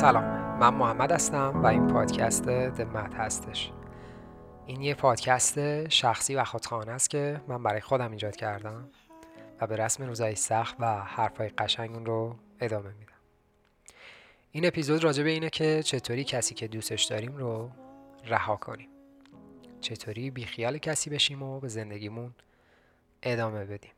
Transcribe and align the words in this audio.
سلام. 0.00 0.24
من 0.58 0.74
محمد 0.74 1.12
هستم 1.12 1.62
و 1.62 1.66
این 1.66 1.86
پادکست 1.86 2.42
دمت 2.48 3.14
هستش. 3.14 3.72
این 4.66 4.82
یه 4.82 4.94
پادکست 4.94 5.88
شخصی 5.88 6.34
و 6.34 6.44
خودخانه 6.44 6.92
است 6.92 7.10
که 7.10 7.40
من 7.48 7.62
برای 7.62 7.80
خودم 7.80 8.12
ایجاد 8.12 8.36
کردم 8.36 8.88
و 9.60 9.66
به 9.66 9.76
رسم 9.76 10.04
روزای 10.04 10.34
سخت 10.34 10.76
و 10.78 11.00
حرفای 11.00 11.48
قشنگ 11.48 11.94
اون 11.94 12.06
رو 12.06 12.36
ادامه 12.60 12.88
میدم. 12.98 13.12
این 14.52 14.66
اپیزود 14.66 15.04
راجع 15.04 15.22
به 15.22 15.30
اینه 15.30 15.50
که 15.50 15.82
چطوری 15.82 16.24
کسی 16.24 16.54
که 16.54 16.68
دوستش 16.68 17.04
داریم 17.04 17.36
رو 17.36 17.70
رها 18.26 18.56
کنیم. 18.56 18.88
چطوری 19.80 20.30
بیخیال 20.30 20.78
کسی 20.78 21.10
بشیم 21.10 21.42
و 21.42 21.60
به 21.60 21.68
زندگیمون 21.68 22.34
ادامه 23.22 23.64
بدیم. 23.64 23.92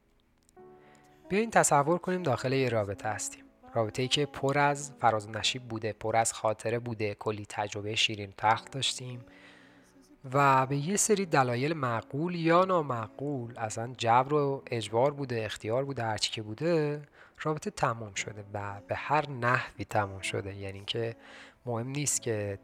بیاین 1.28 1.50
تصور 1.50 1.98
کنیم 1.98 2.22
داخل 2.22 2.52
یه 2.52 2.68
رابطه 2.68 3.08
هستیم. 3.08 3.44
رابطه 3.74 4.02
ای 4.02 4.08
که 4.08 4.26
پر 4.26 4.58
از 4.58 4.92
فراز 5.00 5.28
نشیب 5.28 5.62
بوده 5.62 5.92
پر 5.92 6.16
از 6.16 6.32
خاطره 6.32 6.78
بوده 6.78 7.14
کلی 7.14 7.46
تجربه 7.48 7.94
شیرین 7.94 8.34
تخت 8.36 8.70
داشتیم 8.70 9.24
و 10.32 10.66
به 10.66 10.76
یه 10.76 10.96
سری 10.96 11.26
دلایل 11.26 11.72
معقول 11.72 12.34
یا 12.34 12.64
نامعقول 12.64 13.58
اصلا 13.58 13.94
جبر 13.98 14.34
و 14.34 14.62
اجبار 14.66 15.10
بوده 15.10 15.44
اختیار 15.44 15.84
بوده 15.84 16.02
هرچی 16.02 16.30
که 16.30 16.42
بوده 16.42 17.02
رابطه 17.38 17.70
تموم 17.70 18.14
شده 18.14 18.44
و 18.54 18.80
به 18.88 18.94
هر 18.94 19.30
نحوی 19.30 19.84
تموم 19.84 20.20
شده. 20.20 20.54
یعنی 20.54 20.84
که 20.86 21.16
مهم 21.66 21.88
نیست 21.88 22.22
که 22.22 22.58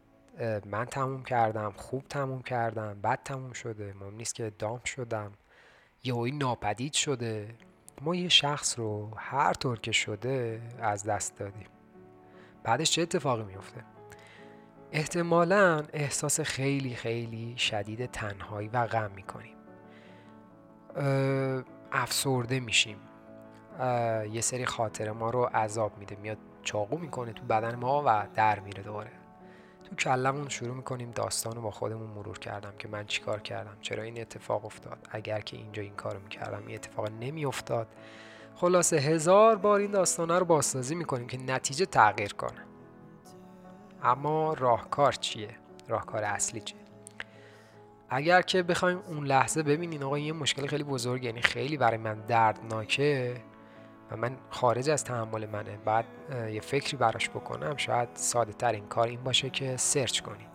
من 0.65 0.85
تموم 0.85 1.23
کردم 1.23 1.73
خوب 1.75 2.03
تموم 2.09 2.41
کردم 2.41 3.01
بد 3.01 3.19
تموم 3.25 3.53
شده 3.53 3.93
مهم 3.99 4.15
نیست 4.15 4.35
که 4.35 4.51
دام 4.59 4.81
شدم 4.85 5.31
یه 6.03 6.13
ناپدید 6.33 6.93
شده. 6.93 7.55
ما 8.01 8.15
یه 8.15 8.29
شخص 8.29 8.79
رو 8.79 9.09
هر 9.17 9.53
طور 9.53 9.79
که 9.79 9.91
شده 9.91 10.61
از 10.81 11.03
دست 11.03 11.37
دادیم. 11.37 11.67
بعدش 12.63 12.91
چه 12.91 13.01
اتفاقی 13.01 13.43
میفته 13.43 13.83
احتمالا 14.91 15.83
احساس 15.93 16.39
خیلی 16.39 16.95
خیلی 16.95 17.57
شدید 17.57 18.05
تنهایی 18.05 18.67
و 18.67 18.87
غم 18.87 19.11
می‌کنیم. 19.15 19.55
افسرده 21.91 22.59
میشیم. 22.59 22.97
یه 24.31 24.41
سری 24.41 24.65
خاطره 24.65 25.11
ما 25.11 25.29
رو 25.29 25.45
عذاب 25.45 25.97
میده. 25.97 26.15
میاد 26.15 26.37
چاقو 26.63 26.97
می‌کنه 26.97 27.33
تو 27.33 27.43
بدن 27.43 27.75
ما 27.75 28.03
و 28.05 28.27
در 28.35 28.59
میره 28.59 28.83
دوباره. 28.83 29.11
تو 29.83 29.95
کلمون 29.95 30.49
شروع 30.49 30.75
می‌کنیم 30.75 31.11
داستان 31.11 31.55
رو 31.55 31.61
با 31.61 31.71
خودمون 31.71 32.09
مرور 32.09 32.39
کردم 32.39 32.73
که 32.79 32.87
من 32.87 33.05
چیکار 33.05 33.41
کردم 33.41 33.77
چرا 33.81 34.03
این 34.03 34.21
اتفاق 34.21 34.65
افتاد؟ 34.65 35.07
اگر 35.11 35.39
که 35.39 35.57
اینجا 35.57 35.81
این 35.81 35.95
کارو 35.95 36.19
می‌کردم 36.19 36.63
این 36.67 36.75
اتفاق 36.75 37.09
نمیافتاد. 37.21 37.87
خلاصه 38.55 38.97
هزار 38.97 39.55
بار 39.55 39.79
این 39.79 39.91
داستانه 39.91 40.39
رو 40.39 40.45
بازسازی 40.45 40.95
می‌کنیم 40.95 41.27
که 41.27 41.37
نتیجه 41.37 41.85
تغییر 41.85 42.33
کنه. 42.33 42.65
اما 44.03 44.53
راهکار 44.53 45.13
چیه؟ 45.13 45.55
راهکار 45.87 46.23
اصلی 46.23 46.61
چیه؟ 46.61 46.79
اگر 48.09 48.41
که 48.41 48.63
بخوایم 48.63 48.97
اون 49.07 49.25
لحظه 49.25 49.63
ببینین 49.63 50.03
آقا 50.03 50.17
یه 50.17 50.33
مشکل 50.33 50.67
خیلی 50.67 50.83
بزرگ 50.83 51.23
یعنی 51.23 51.41
خیلی 51.41 51.77
برای 51.77 51.97
من 51.97 52.19
دردناکه. 52.19 53.41
و 54.11 54.17
من 54.17 54.37
خارج 54.49 54.89
از 54.89 55.03
تحمل 55.03 55.45
منه. 55.45 55.77
بعد 55.85 56.05
یه 56.51 56.61
فکری 56.61 56.97
براش 56.97 57.29
بکنم. 57.29 57.77
شاید 57.77 58.09
ساده 58.13 58.53
ترین 58.53 58.87
کار 58.87 59.07
این 59.07 59.23
باشه 59.23 59.49
که 59.49 59.77
سرچ 59.77 60.21
کنید. 60.21 60.49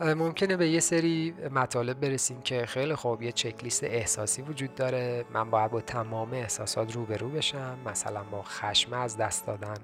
ممکنه 0.00 0.56
به 0.56 0.68
یه 0.68 0.80
سری 0.80 1.34
مطالب 1.50 2.00
برسیم 2.00 2.40
که 2.40 2.66
خیلی 2.66 2.94
خوب 2.94 3.22
یه 3.22 3.32
چکلیست 3.32 3.84
احساسی 3.84 4.42
وجود 4.42 4.74
داره. 4.74 5.24
من 5.32 5.50
باید 5.50 5.70
با 5.70 5.80
تمام 5.80 6.32
احساسات 6.32 6.92
روبرو 6.92 7.28
بشم. 7.28 7.78
مثلا 7.86 8.22
با 8.22 8.42
خشم 8.42 8.92
از 8.92 9.16
دست 9.16 9.46
دادن. 9.46 9.76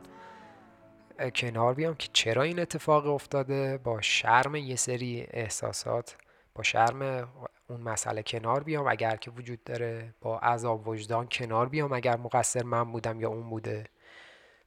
کنار 1.35 1.75
بیام 1.75 1.95
که 1.95 2.09
چرا 2.13 2.43
این 2.43 2.61
اتفاق 2.61 3.07
افتاده؟ 3.07 3.79
با 3.79 4.01
شرم 4.01 4.55
یه 4.55 4.77
سری 4.77 5.27
احساسات 5.31 6.17
با 6.55 6.63
شرم 6.63 7.29
اون 7.69 7.81
مسئله 7.81 8.23
کنار 8.23 8.63
بیام 8.63 8.87
اگر 8.89 9.17
که 9.17 9.31
وجود 9.31 9.65
داره 9.65 10.15
با 10.21 10.39
عذاب 10.39 10.89
وجدان 10.89 11.29
کنار 11.29 11.69
بیام 11.69 11.93
اگر 11.93 12.17
مقصر 12.17 12.63
من 12.63 12.93
بودم 12.93 13.21
یا 13.21 13.29
اون 13.29 13.51
بوده. 13.51 13.85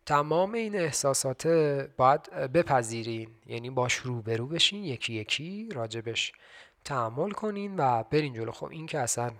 تمام 0.05 0.53
این 0.53 0.75
احساسات 0.75 1.47
باید 1.97 2.29
بپذیرین 2.29 3.29
یعنی 3.45 3.69
باش 3.69 3.93
روبرو 3.93 4.47
بشین 4.47 4.83
یکی 4.83 5.13
یکی 5.13 5.69
راجبش 5.71 6.33
تحمل 6.85 7.31
کنین 7.31 7.75
و 7.77 8.03
برین 8.03 8.33
جلو. 8.33 8.51
خب 8.51 8.69
این 8.71 8.85
که 8.85 8.99
اصلا 8.99 9.31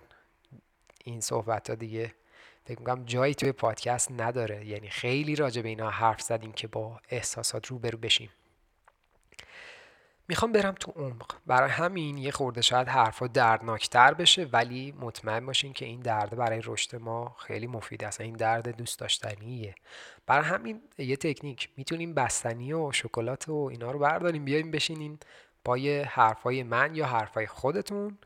این 1.04 1.20
صحبت 1.20 1.70
ها 1.70 1.76
دیگه 1.76 2.14
فکر 2.64 2.78
می‌کنم 2.78 3.04
جایی 3.04 3.34
توی 3.34 3.52
پادکست 3.52 4.12
نداره 4.12 4.66
یعنی 4.66 4.88
خیلی 4.88 5.36
راجع 5.36 5.62
به 5.62 5.68
اینا 5.68 5.90
حرف 5.90 6.20
زدیم 6.20 6.52
که 6.52 6.68
با 6.68 7.00
احساسات 7.08 7.66
روبرو 7.66 7.98
بشیم. 7.98 8.30
می‌خوام 10.28 10.52
برم 10.52 10.74
تو 10.74 10.92
عمق. 10.96 11.34
برای 11.46 11.70
همین 11.70 12.18
یه 12.18 12.30
خورده 12.30 12.62
شاید 12.62 12.88
حرفا 12.88 13.26
دردناکتر 13.26 14.14
بشه 14.14 14.44
ولی 14.44 14.94
مطمئن 15.00 15.46
باشین 15.46 15.72
که 15.72 15.84
این 15.84 16.00
درد 16.00 16.36
برای 16.36 16.60
رشد 16.64 16.96
ما 16.96 17.36
خیلی 17.38 17.66
مفید 17.66 18.04
است. 18.04 18.20
این 18.20 18.36
درد 18.36 18.76
دوست 18.76 18.98
داشتنیه. 18.98 19.74
برای 20.26 20.44
همین 20.44 20.82
یه 20.98 21.16
تکنیک. 21.16 21.68
می‌تونیم 21.76 22.14
بستنی 22.14 22.72
و 22.72 22.92
شکلات 22.92 23.48
و 23.48 23.68
اینا 23.72 23.90
رو 23.90 23.98
برداریم. 23.98 24.44
بیایم 24.44 24.70
بشینین 24.70 25.18
با 25.64 25.78
یه 25.78 26.08
حرفای 26.10 26.62
من 26.62 26.94
یا 26.94 27.06
حرفای 27.06 27.46
خودتون 27.46 28.18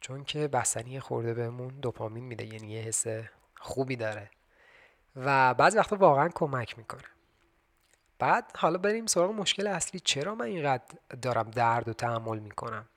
چون 0.00 0.24
که 0.24 0.48
بستنی 0.48 1.00
خورده 1.00 1.34
بهمون 1.34 1.68
دوپامین 1.68 2.24
میده 2.24 2.46
یعنی 2.46 2.72
یه 2.72 2.80
حس 2.80 3.06
خوبی 3.56 3.96
داره. 3.96 4.30
و 5.16 5.54
بعضی 5.54 5.78
وقتا 5.78 5.96
واقعا 5.96 6.28
کمک 6.34 6.78
می‌کنه. 6.78 7.02
بعد 8.18 8.50
حالا 8.56 8.78
بریم 8.78 9.06
سراغ 9.06 9.30
مشکل 9.30 9.66
اصلی. 9.66 10.00
چرا 10.00 10.34
من 10.34 10.46
اینقدر 10.46 10.84
دارم 11.22 11.50
درد 11.50 11.88
و 11.88 11.92
تحمل 11.92 12.38
می‌کنم؟ 12.38 12.88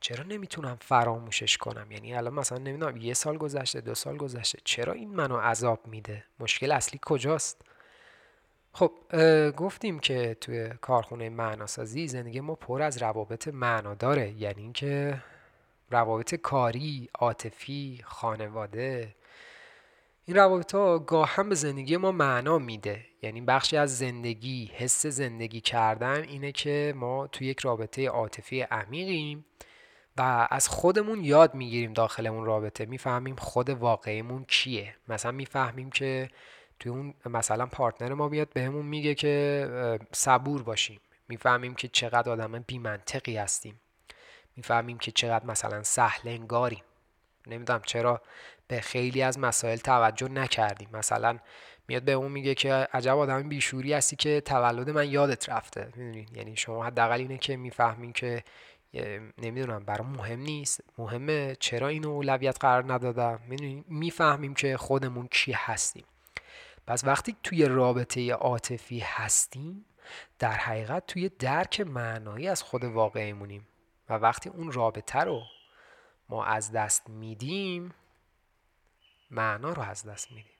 چرا 0.00 0.24
نمی‌تونم 0.24 0.76
فراموشش 0.80 1.56
کنم؟ 1.56 1.92
یعنی 1.92 2.14
الان 2.14 2.34
مثلا 2.34 2.58
نمی‌دونم 2.58 2.96
یه 2.96 3.14
سال 3.14 3.36
گذشته 3.36 3.80
دو 3.80 3.94
سال 3.94 4.16
گذشته 4.16 4.58
چرا 4.64 4.92
این 4.92 5.14
منو 5.14 5.36
عذاب 5.36 5.86
میده؟ 5.86 6.24
مشکل 6.40 6.72
اصلی 6.72 7.00
کجاست؟ 7.02 7.62
خب 8.72 8.92
گفتیم 9.56 9.98
که 9.98 10.36
توی 10.40 10.68
کارخونه 10.80 11.28
معناسازی 11.28 12.08
زندگی 12.08 12.40
ما 12.40 12.54
پر 12.54 12.82
از 12.82 13.02
روابط 13.02 13.48
معنا 13.48 13.94
داره. 13.94 14.30
یعنی 14.30 14.62
اینکه 14.62 15.22
روابط 15.90 16.34
کاری، 16.34 17.08
عاطفی، 17.14 18.00
خانواده 18.04 19.14
این 20.26 20.36
روابط 20.36 20.74
ها 20.74 20.98
گاه 20.98 21.28
هم 21.28 21.48
به 21.48 21.54
زندگی 21.54 21.96
ما 21.96 22.12
معنا 22.12 22.58
میده. 22.58 23.06
یعنی 23.22 23.40
بخشی 23.40 23.76
از 23.76 23.98
زندگی 23.98 24.70
حس 24.74 25.06
زندگی 25.06 25.60
کردن 25.60 26.22
اینه 26.22 26.52
که 26.52 26.92
ما 26.96 27.26
توی 27.26 27.46
یک 27.46 27.60
رابطه 27.60 28.08
عاطفی 28.08 28.60
عمیقیم 28.60 29.44
و 30.16 30.48
از 30.50 30.68
خودمون 30.68 31.24
یاد 31.24 31.54
می‌گیریم 31.54 31.92
داخل 31.92 32.26
اون 32.26 32.44
رابطه. 32.44 32.86
می‌فهمیم 32.86 33.36
خود 33.36 33.70
واقعیمون 33.70 34.44
کیه. 34.44 34.94
مثلا 35.08 35.32
می‌فهمیم 35.32 35.90
که 35.90 36.30
توی 36.78 36.92
اون 36.92 37.14
مثلا 37.26 37.66
پارتنر 37.66 38.14
ما 38.14 38.28
بیاد 38.28 38.48
بهمون 38.52 38.86
میگه 38.86 39.14
که 39.14 39.98
صبور 40.12 40.62
باشیم. 40.62 41.00
می‌فهمیم 41.28 41.74
که 41.74 41.88
چقدر 41.88 42.30
آدم 42.30 42.64
بی 42.66 42.78
منطقی 42.78 43.36
هستیم. 43.36 43.80
می‌فهمیم 44.56 44.98
که 44.98 45.10
چقدر 45.10 45.46
مثلا 45.46 45.82
سهل 45.82 46.28
انگاریم. 46.28 46.82
نمی‌دونم 47.46 47.80
چرا 47.86 48.22
به 48.68 48.80
خیلی 48.80 49.22
از 49.22 49.38
مسائل 49.38 49.76
توجه 49.76 50.28
نکردیم. 50.28 50.88
مثلا 50.92 51.38
میاد 51.88 52.02
به 52.02 52.12
اون 52.12 52.32
میگه 52.32 52.54
که 52.54 52.72
عجب 52.72 53.18
آدم 53.18 53.48
بیشوری 53.48 53.92
هستی 53.92 54.16
که 54.16 54.40
تولد 54.40 54.90
من 54.90 55.08
یادت 55.08 55.48
رفته. 55.48 55.84
می‌دونین 55.96 56.28
یعنی 56.34 56.56
شما 56.56 56.84
حداقل 56.84 57.18
اینه 57.18 57.38
که 57.38 57.56
می‌فهمین 57.56 58.12
که 58.12 58.44
نمی‌دونم 59.38 59.84
برام 59.84 60.06
مهم 60.06 60.40
نیست. 60.40 60.80
مهمه. 60.98 61.56
چرا 61.60 61.88
اینو 61.88 62.08
اولویت 62.08 62.58
قرار 62.60 62.92
ندادم؟ 62.92 63.40
می‌دونین 63.48 63.84
می‌فهمیم 63.88 64.54
که 64.54 64.76
خودمون 64.76 65.28
کی 65.30 65.52
هستیم. 65.52 66.04
پس 66.86 67.04
وقتی 67.04 67.36
توی 67.42 67.64
رابطه 67.64 68.32
عاطفی 68.32 68.98
هستیم 68.98 69.84
در 70.38 70.52
حقیقت 70.52 71.06
توی 71.06 71.28
درک 71.28 71.80
معنایی 71.80 72.48
از 72.48 72.62
خود 72.62 72.84
واقعیمونیم. 72.84 73.66
و 74.08 74.14
وقتی 74.14 74.48
اون 74.48 74.72
رابطه 74.72 75.20
رو 75.20 75.42
ما 76.28 76.44
از 76.44 76.72
دست 76.72 77.10
میدیم 77.10 77.94
معنا 79.34 79.72
رو 79.72 79.82
از 79.82 80.06
دست 80.06 80.32
میدیم. 80.32 80.52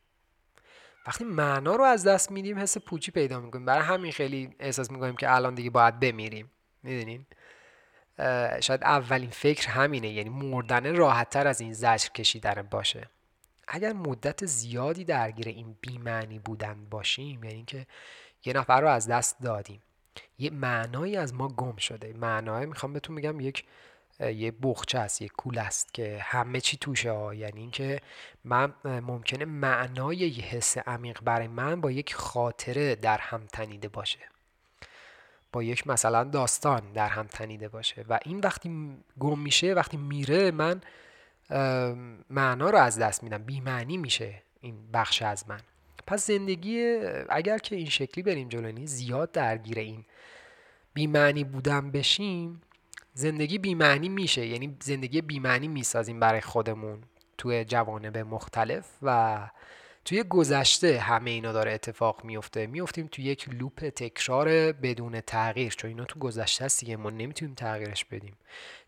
وقتی 1.07 1.25
معنا 1.25 1.77
رو 1.77 1.85
از 1.85 2.05
دست 2.05 2.31
میدیم 2.31 2.59
حس 2.59 2.79
پوچی 2.79 3.11
پیدا 3.11 3.41
می‌کنیم. 3.41 3.65
برای 3.65 3.83
همین 3.83 4.13
خیلی 4.13 4.57
احساس 4.61 4.91
می‌کنیم 4.91 5.17
که 5.17 5.35
الان 5.35 5.55
دیگه 5.55 5.71
باید 5.71 6.01
بمیریم. 6.01 6.51
می‌دونین؟ 6.83 7.27
شاید 8.61 8.85
اولین 8.85 9.31
فکر 9.31 9.69
همینه. 9.69 10.09
یعنی 10.09 10.31
مردن 10.31 10.97
راحتتر 10.97 11.47
از 11.47 11.61
این 11.61 11.73
زجر 11.73 12.09
کشیدن 12.09 12.69
باشه. 12.71 13.09
اگر 13.69 13.93
مدت 13.93 14.47
زیادی 14.47 15.05
درگیر 15.05 15.49
این 15.49 15.77
بیمعنی 15.81 16.39
بودن 16.39 16.85
باشیم 16.91 17.45
یعنی 17.45 17.65
که 17.65 17.87
یه 18.45 18.53
نفر 18.53 18.81
رو 18.81 18.89
از 18.89 19.09
دست 19.09 19.41
دادیم 19.43 19.83
یه 20.39 20.51
معنایی 20.51 21.17
از 21.17 21.35
ما 21.35 21.49
گم 21.49 21.77
شده. 21.77 22.13
معنای 22.13 22.67
می‌خوام 22.67 22.93
بهتون 22.93 23.17
میگم 23.17 23.41
یک 23.41 23.65
یه 24.21 24.51
بخچه 24.51 24.99
است 24.99 25.23
یه 25.23 25.29
کول 25.29 25.59
است 25.59 25.95
که 25.95 26.19
همه 26.23 26.61
چی 26.61 26.77
توشه 26.77 27.13
ها. 27.13 27.35
یعنی 27.35 27.61
اینکه 27.61 28.01
من 28.45 28.73
ممکنه 28.85 29.45
معنای 29.45 30.17
یه 30.17 30.45
حس 30.45 30.79
عمیق 30.79 31.21
برای 31.21 31.49
من 31.49 31.81
با 31.81 31.91
یک 31.91 32.15
خاطره 32.15 32.95
در 32.95 33.19
هم 33.19 33.47
تنیده 33.47 33.89
باشه. 33.89 34.19
با 35.53 35.63
یک 35.63 35.87
مثلا 35.87 36.25
داستان 36.25 36.93
در 36.93 37.09
هم 37.09 37.27
تنیده 37.27 37.69
باشه. 37.69 38.05
و 38.09 38.19
این 38.25 38.41
وقتی 38.41 38.97
گم 39.19 39.39
میشه 39.39 39.75
وقتی 39.75 39.97
میره 39.97 40.51
من 40.51 40.81
معنا 42.31 42.71
رو 42.71 42.79
از 42.79 42.99
دست 42.99 43.23
میدم. 43.23 43.43
بیمعنی 43.43 43.97
میشه 43.97 44.43
این 44.61 44.75
بخش 44.93 45.23
از 45.23 45.49
من. 45.49 45.61
پس 46.07 46.27
زندگی 46.27 46.97
اگر 47.29 47.59
که 47.59 47.77
این 47.77 47.89
شکلی 47.89 48.25
بریم 48.25 48.49
جلو 48.49 48.87
زیاد 48.87 49.33
درگیر 49.33 49.79
این 49.79 50.05
بیمعنی 50.95 51.45
بودن 51.45 51.91
بشیم 51.91 52.63
زندگی 53.17 53.59
بیمعنی 53.59 54.09
میشه 54.09 54.47
یعنی 54.47 54.77
زندگی 54.83 55.21
بیمعنی 55.21 55.69
می‌سازیم 55.69 56.21
برای 56.21 56.41
خودمون 56.41 57.03
توی 57.39 57.65
جوانب 57.65 58.19
مختلف 58.19 58.87
و 59.03 59.39
توی 60.05 60.23
گذشته 60.23 60.99
همه 60.99 61.31
اینا 61.31 61.53
داره 61.53 61.73
اتفاق 61.73 62.25
میفته 62.25 62.67
میفتیم 62.67 63.09
توی 63.13 63.25
یک 63.25 63.49
لوپ 63.49 63.89
تکرار 63.89 64.73
بدون 64.73 65.21
تغییر 65.21 65.73
چون 65.73 65.89
اینا 65.89 66.05
تو 66.05 66.19
گذشته 66.19 66.65
است 66.65 66.81
دیگه 66.81 66.97
ما 66.97 67.11
نمی‌تونیم 67.11 67.55
تغییرش 67.55 68.05
بدیم. 68.05 68.37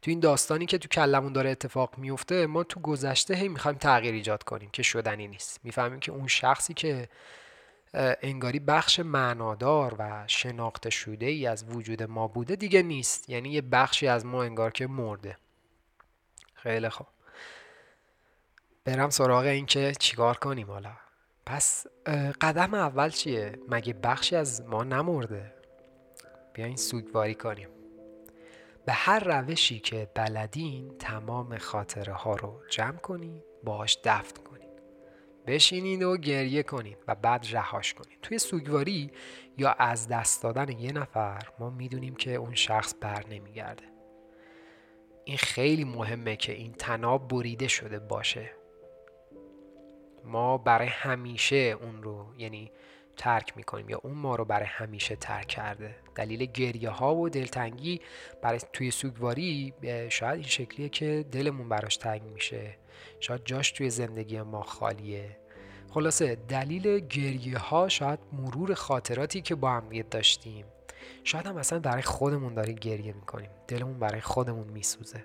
تو 0.03 0.11
این 0.11 0.21
داستانی 0.21 0.67
که 0.67 0.79
تو 0.79 0.89
کلمون 0.89 1.33
داره 1.33 1.51
اتفاق 1.51 1.99
میفته 1.99 2.47
ما 2.47 2.65
تو 2.65 2.81
گذشته 2.81 3.35
هی 3.35 3.49
می‌خوایم 3.49 3.79
تغییر 3.79 4.15
ایجاد 4.15 4.43
کنیم 4.43 4.71
که 4.73 4.83
شدنی 4.83 5.29
نیست. 5.29 5.61
می‌فهمیم 5.65 6.01
که 6.01 6.13
اون 6.13 6.27
شخصی 6.27 6.75
که 6.75 7.09
انگاری 7.97 8.61
بخش 8.61 9.01
معنادار 9.01 9.97
و 9.99 10.25
شناخته 10.27 10.91
شده 10.91 11.27
ای 11.27 11.47
از 11.47 11.65
وجود 11.69 12.03
ما 12.03 12.29
بوده 12.29 12.57
دیگه 12.57 12.83
نیست. 12.83 13.31
یعنی 13.31 13.49
یه 13.49 13.61
بخشی 13.61 14.09
از 14.09 14.27
ما 14.27 14.43
انگار 14.43 14.71
که 14.71 14.87
مرده. 14.87 15.37
خیلی 16.55 16.89
خوب. 16.89 17.07
برم 18.85 19.11
سراغ 19.11 19.45
این 19.45 19.67
که 19.67 19.93
چیکار 19.99 20.37
کنیم 20.37 20.71
حالا. 20.71 20.93
پس 21.47 21.87
قدم 22.41 22.75
اول 22.75 23.11
چیه؟ 23.11 23.59
مگه 23.69 23.93
بخشی 23.93 24.37
از 24.37 24.63
ما 24.63 24.85
نمرده؟ 24.85 25.55
بیاین 26.53 26.77
سوگواری 26.77 27.35
کنیم. 27.35 27.69
به 28.87 28.93
هر 28.93 29.41
روشی 29.41 29.81
که 29.81 30.11
بلدین 30.15 30.99
تمام 30.99 31.59
خاطره 31.59 32.13
ها 32.13 32.35
رو 32.35 32.63
جمع 32.71 32.97
کنید 32.97 33.43
باهاش 33.65 33.99
دفن 34.05 34.43
کنید 34.43 34.56
بشینید 35.47 36.03
و 36.03 36.17
گریه 36.17 36.63
کنید 36.63 36.99
و 37.09 37.15
بعد 37.15 37.47
رهاش 37.53 37.95
کنید 37.95 38.19
توی 38.23 38.39
سوگواری 38.39 39.11
یا 39.59 39.73
از 39.73 40.09
دست 40.09 40.43
دادن 40.43 40.69
یه 40.79 40.93
نفر 40.93 41.49
ما 41.59 41.71
می‌دونیم 41.71 42.15
که 42.15 42.35
اون 42.35 42.55
شخص 42.55 42.95
بر 43.01 43.27
نمیگرده. 43.31 43.85
این 45.25 45.37
خیلی 45.37 45.85
مهمه 45.85 46.37
که 46.37 46.53
این 46.53 46.73
تناب 46.73 47.29
بریده 47.29 47.69
شده 47.69 47.99
باشه. 47.99 48.51
ما 50.25 50.59
برای 50.59 50.89
همیشه 50.89 51.57
اون 51.57 52.03
رو 52.03 52.27
یعنی 52.39 52.73
ترک 53.17 53.57
می‌کنیم 53.57 53.89
یا 53.91 54.01
اون 54.03 54.15
ما 54.15 54.37
رو 54.37 54.45
برای 54.45 54.67
همیشه 54.67 55.17
ترک 55.17 55.47
کرده. 55.47 55.97
دلیل 56.15 56.45
گریه 56.45 56.91
ها 56.91 57.15
و 57.15 57.29
دلتنگی 57.29 58.01
برای 58.43 58.61
توی 58.73 58.91
سوگواری 58.91 59.75
شاید 60.09 60.35
این 60.35 60.43
شکلیه 60.43 60.89
که 60.89 61.25
دلمون 61.33 61.69
براش 61.69 61.97
تنگ 61.97 62.23
میشه. 62.23 62.77
شاید 63.21 63.45
جاش 63.45 63.71
توی 63.71 63.91
زندگی 63.91 64.43
ما 64.43 64.63
خالیه. 64.63 65.37
خلاصه 65.91 66.35
دلیل 66.35 66.99
گریه 66.99 67.59
ها 67.59 67.89
شاید 67.89 68.19
مرور 68.33 68.75
خاطراتی 68.75 69.41
که 69.41 69.55
با 69.55 69.71
هم 69.71 70.03
داشتیم. 70.11 70.65
شاید 71.25 71.47
هم 71.47 71.57
اصلا 71.57 71.79
برای 71.79 72.03
خودمون 72.03 72.55
داریم 72.55 72.77
گریه 72.77 73.13
می‌کنیم. 73.13 73.51
دلمون 73.69 73.99
برای 73.99 74.21
خودمون 74.21 74.69
میسوزه. 74.69 75.25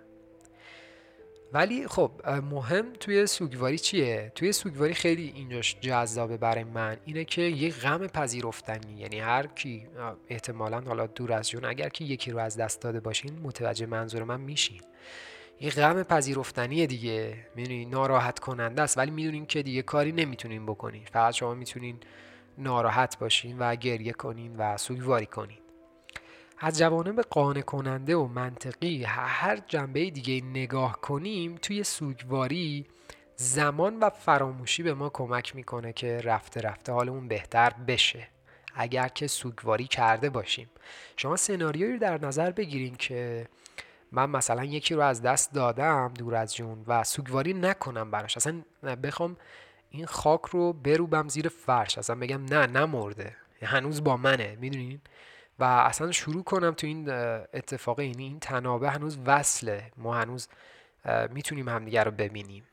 ولی 1.53 1.88
خب 1.88 2.12
مهم 2.27 2.94
توی 2.94 3.27
سوگواری 3.27 3.77
چیه؟ 3.77 4.31
توی 4.36 4.51
سوگواری 4.51 4.94
خیلی 4.94 5.33
اینجاش 5.36 5.80
جذابه 5.80 6.38
برای 6.38 6.63
من. 6.63 6.98
اینه 7.06 7.25
که 7.25 7.42
یه 7.42 7.69
غم 7.69 8.07
پذیرفتنی. 8.07 8.94
یعنی 9.00 9.19
هر 9.19 9.48
کی 9.48 9.88
احتمالا 10.30 10.81
حالا 10.81 11.07
دور 11.07 11.33
از 11.33 11.50
جون 11.50 11.65
اگر 11.65 11.89
که 11.89 12.03
یکی 12.03 12.31
رو 12.31 12.39
از 12.39 12.57
دست 12.57 12.81
داده 12.81 13.00
باشین 13.00 13.39
متوجه 13.44 13.86
منظور 13.86 14.24
من 14.24 14.42
میشین. 14.42 14.81
یه 15.62 15.69
غم 15.69 16.03
پذیرفتنی 16.03 16.88
دیگه. 16.88 17.38
می‌دونی 17.56 17.86
ناراحت 17.86 18.39
کننده 18.39 18.81
است. 18.81 18.98
ولی 18.98 19.12
می‌دونین 19.12 19.45
که 19.45 19.63
دیگه 19.63 19.81
کاری 19.81 20.12
نمی‌تونین 20.12 20.65
بکنین. 20.65 21.06
فقط 21.06 21.33
شما 21.33 21.53
می‌تونین 21.53 21.98
ناراحت 22.57 23.19
باشین 23.19 23.59
و 23.59 23.75
گریه 23.75 24.13
کنین 24.13 24.56
و 24.56 24.77
سوگواری 24.77 25.25
کنین. 25.25 25.61
از 26.63 26.78
جوانب 26.78 27.22
قانع 27.22 27.62
کننده 27.62 28.16
و 28.16 28.28
منطقی 28.28 29.04
هر 29.04 29.60
جنبه 29.68 30.10
دیگه 30.10 30.46
نگاه 30.46 31.02
کنیم 31.02 31.56
توی 31.56 31.84
سوگواری 31.84 32.86
زمان 33.36 34.00
و 34.00 34.10
فراموشی 34.10 34.84
به 34.84 34.94
ما 34.94 35.10
کمک 35.10 35.56
می‌کنه 35.56 35.94
که 35.94 36.22
رفته 36.22 36.62
رفته 36.62 36.92
حالمون 36.92 37.28
بهتر 37.28 37.69
بشه. 37.88 38.28
اگر 38.75 39.08
که 39.08 39.28
سوگواری 39.28 39.88
کرده 39.88 40.30
باشیم. 40.30 40.69
شما 41.18 41.36
سناریویی 41.36 41.94
رو 41.94 42.00
در 42.00 42.25
نظر 42.25 42.52
بگیرین 42.52 42.96
که 42.96 43.48
من 44.12 44.30
مثلا 44.30 44.63
یکی 44.63 44.96
رو 44.96 45.02
از 45.02 45.22
دست 45.22 45.54
دادم 45.54 46.13
دور 46.18 46.36
از 46.36 46.56
جون 46.56 46.84
و 46.88 47.04
سوگواری 47.04 47.54
نکنم 47.54 48.12
براش. 48.12 48.38
اصلا 48.38 48.62
بخوام 49.04 49.38
این 49.90 50.06
خاک 50.06 50.42
رو 50.42 50.74
بروبم 50.74 51.28
زیر 51.28 51.48
فرش. 51.48 51.98
اصلا 51.98 52.16
بگم 52.16 52.46
نه 52.46 52.68
نمرده. 52.68 53.36
هنوز 53.62 54.04
با 54.04 54.18
منه. 54.18 54.58
می‌دونین؟ 54.62 55.02
و 55.59 55.63
اصلا 55.63 56.12
شروع 56.12 56.44
کنم 56.44 56.71
تو 56.71 56.88
این 56.88 57.09
اتفاق. 57.53 58.00
یعنی 58.00 58.24
این 58.24 58.39
تنابه 58.39 58.89
هنوز 58.89 59.18
وصله. 59.25 59.92
ما 59.98 60.15
هنوز 60.15 60.48
می‌تونیم 61.30 61.69
همدیگه 61.69 62.03
رو 62.03 62.12
ببینیم. 62.12 62.63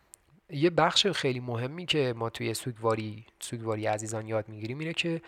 یه 0.50 0.70
بخش 0.70 1.06
خیلی 1.06 1.40
مهمی 1.40 1.86
که 1.86 2.14
ما 2.16 2.30
توی 2.30 2.54
سوگواری 2.54 3.26
سوگواری 3.40 3.86
عزیزان 3.86 4.28
یاد 4.28 4.48
می‌گیریم 4.48 4.78
اینه 4.78 4.92
که 4.92 5.22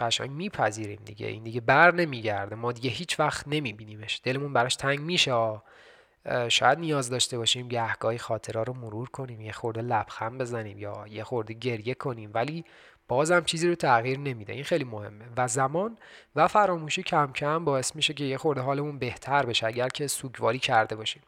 قشنگ 0.00 0.30
میپذیریم 0.30 1.00
دیگه. 1.04 1.26
این 1.26 1.44
دیگه 1.44 1.60
بر 1.60 1.94
نمیگرده. 1.94 2.56
ما 2.56 2.72
دیگه 2.72 2.90
هیچ 2.90 3.20
وقت 3.20 3.48
نمیبینیمش. 3.48 4.20
دلمون 4.24 4.52
براش 4.52 4.76
تنگ 4.76 5.00
میشه. 5.00 5.60
شاید 6.48 6.78
نیاز 6.78 7.10
داشته 7.10 7.38
باشیم 7.38 7.68
گهگاهی 7.68 8.18
خاطرها 8.18 8.62
رو 8.62 8.74
مرور 8.74 9.08
کنیم. 9.08 9.40
یه 9.40 9.52
خورده 9.52 9.82
لبخند 9.82 10.40
بزنیم 10.40 10.78
یا 10.78 11.04
یه 11.10 11.24
خورده 11.24 11.54
گریه 11.54 11.94
کنیم. 11.94 12.30
ولی 12.34 12.64
بازم 13.08 13.44
چیزی 13.44 13.68
رو 13.68 13.74
تغییر 13.74 14.18
نمیده. 14.18 14.52
این 14.52 14.64
خیلی 14.64 14.84
مهمه. 14.84 15.24
و 15.36 15.48
زمان 15.48 15.98
و 16.36 16.48
فراموشی 16.48 17.02
کم 17.02 17.32
کم 17.32 17.64
باعث 17.64 17.96
میشه 17.96 18.14
که 18.14 18.24
یه 18.24 18.36
خورده 18.36 18.60
حالمون 18.60 18.98
بهتر 18.98 19.46
بشه 19.46 19.66
اگر 19.66 19.88
که 19.88 20.06
سوگواری 20.06 20.58
کرده 20.58 20.96
باشیم. 20.96 21.22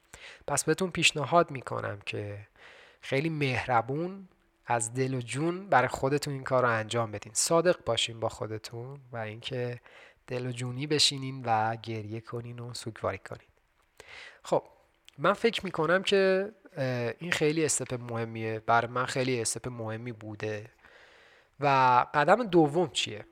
پس 0.46 0.64
بهتون 0.64 0.90
پیشنهاد 0.90 1.50
می‌کنم 1.50 1.99
که 2.06 2.38
خیلی 3.00 3.28
مهربون 3.28 4.28
از 4.66 4.94
دل 4.94 5.14
و 5.14 5.20
جون 5.20 5.66
برای 5.66 5.88
خودتون 5.88 6.34
این 6.34 6.44
کار 6.44 6.62
رو 6.62 6.68
انجام 6.68 7.10
بدین. 7.10 7.32
صادق 7.34 7.84
باشین 7.87 8.20
با 8.20 8.28
خودتون 8.28 9.00
و 9.12 9.16
اینکه 9.16 9.80
دل 10.26 10.46
و 10.46 10.50
جونی 10.50 10.87
بشینین 10.87 11.42
و 11.44 11.76
گریه 11.76 12.20
کنین 12.20 12.58
و 12.58 12.75
سوگواری 12.75 13.18
کنین. 13.18 13.49
خب 14.42 14.62
من 15.18 15.32
فکر 15.32 15.64
می‌کنم 15.64 16.02
که 16.02 16.52
این 17.18 17.32
خیلی 17.32 17.64
استپ 17.64 18.12
مهمیه. 18.12 18.60
برای 18.66 18.90
من 18.90 19.06
خیلی 19.06 19.40
استپ 19.40 19.68
مهمی 19.68 20.12
بوده. 20.12 20.70
و 21.60 21.66
قدم 22.14 22.44
دوم 22.44 22.90
چیه؟ 22.90 23.24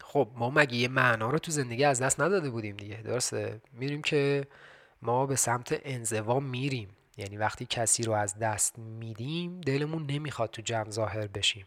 خب 0.00 0.30
ما 0.34 0.50
مگه 0.50 0.74
یه 0.74 0.88
معنا 0.88 1.30
رو 1.30 1.38
تو 1.38 1.52
زندگی 1.52 1.84
از 1.84 2.02
دست 2.02 2.20
نداده 2.20 2.50
بودیم 2.50 2.76
دیگه 2.76 3.02
درسته؟ 3.02 3.60
می‌دونیم 3.72 4.02
که 4.02 4.46
ما 5.02 5.26
به 5.26 5.36
سمت 5.36 5.80
انزوا 5.84 6.40
میریم. 6.40 6.88
یعنی 7.16 7.36
وقتی 7.36 7.66
کسی 7.66 8.02
رو 8.02 8.12
از 8.12 8.38
دست 8.38 8.78
میدیم 8.78 9.60
دلمون 9.60 10.06
نمی‌خواد 10.10 10.50
تو 10.50 10.62
جمع 10.62 10.90
ظاهر 10.90 11.26
بشیم. 11.26 11.66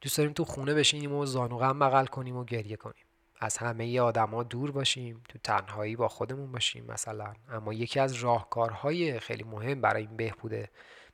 دوست 0.00 0.18
داریم 0.18 0.32
تو 0.32 0.44
خونه 0.44 0.74
بشینیم 0.74 1.12
و 1.12 1.26
زانو 1.26 1.58
بغل 1.58 2.06
کنیم 2.06 2.36
و 2.36 2.44
گریه 2.44 2.76
کنیم. 2.76 3.04
از 3.40 3.56
همه 3.56 4.00
آدما 4.00 4.42
دور 4.42 4.70
باشیم 4.70 5.22
تو 5.28 5.38
تنهایی 5.38 5.96
با 5.96 6.08
خودمون 6.08 6.52
باشیم 6.52 6.84
مثلا. 6.88 7.34
اما 7.50 7.72
یکی 7.72 8.00
از 8.00 8.14
راهکارهای 8.14 9.20
خیلی 9.20 9.44
مهم 9.44 9.80
برای 9.80 10.02
این 10.02 10.16
بهبود 10.16 10.52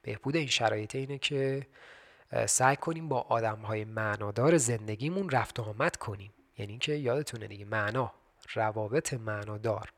بهبود 0.03 0.37
این 0.37 0.47
شرایط 0.47 0.95
اینه 0.95 1.19
که 1.19 1.67
سعی 2.47 2.77
کنیم 2.77 3.09
با 3.09 3.21
آدم 3.21 3.59
های 3.59 3.85
معنادار 3.85 4.57
زندگیمون 4.57 5.31
رفت 5.31 5.61
و 5.61 5.63
آمد 5.63 5.97
کنیم 5.97 6.33
یعنی 6.59 6.79
که 6.79 6.93
یادتونه 6.93 7.47
دیگه 7.47 7.65
معنا 7.65 8.13
روابط 8.55 9.15
معنادار 9.15 9.93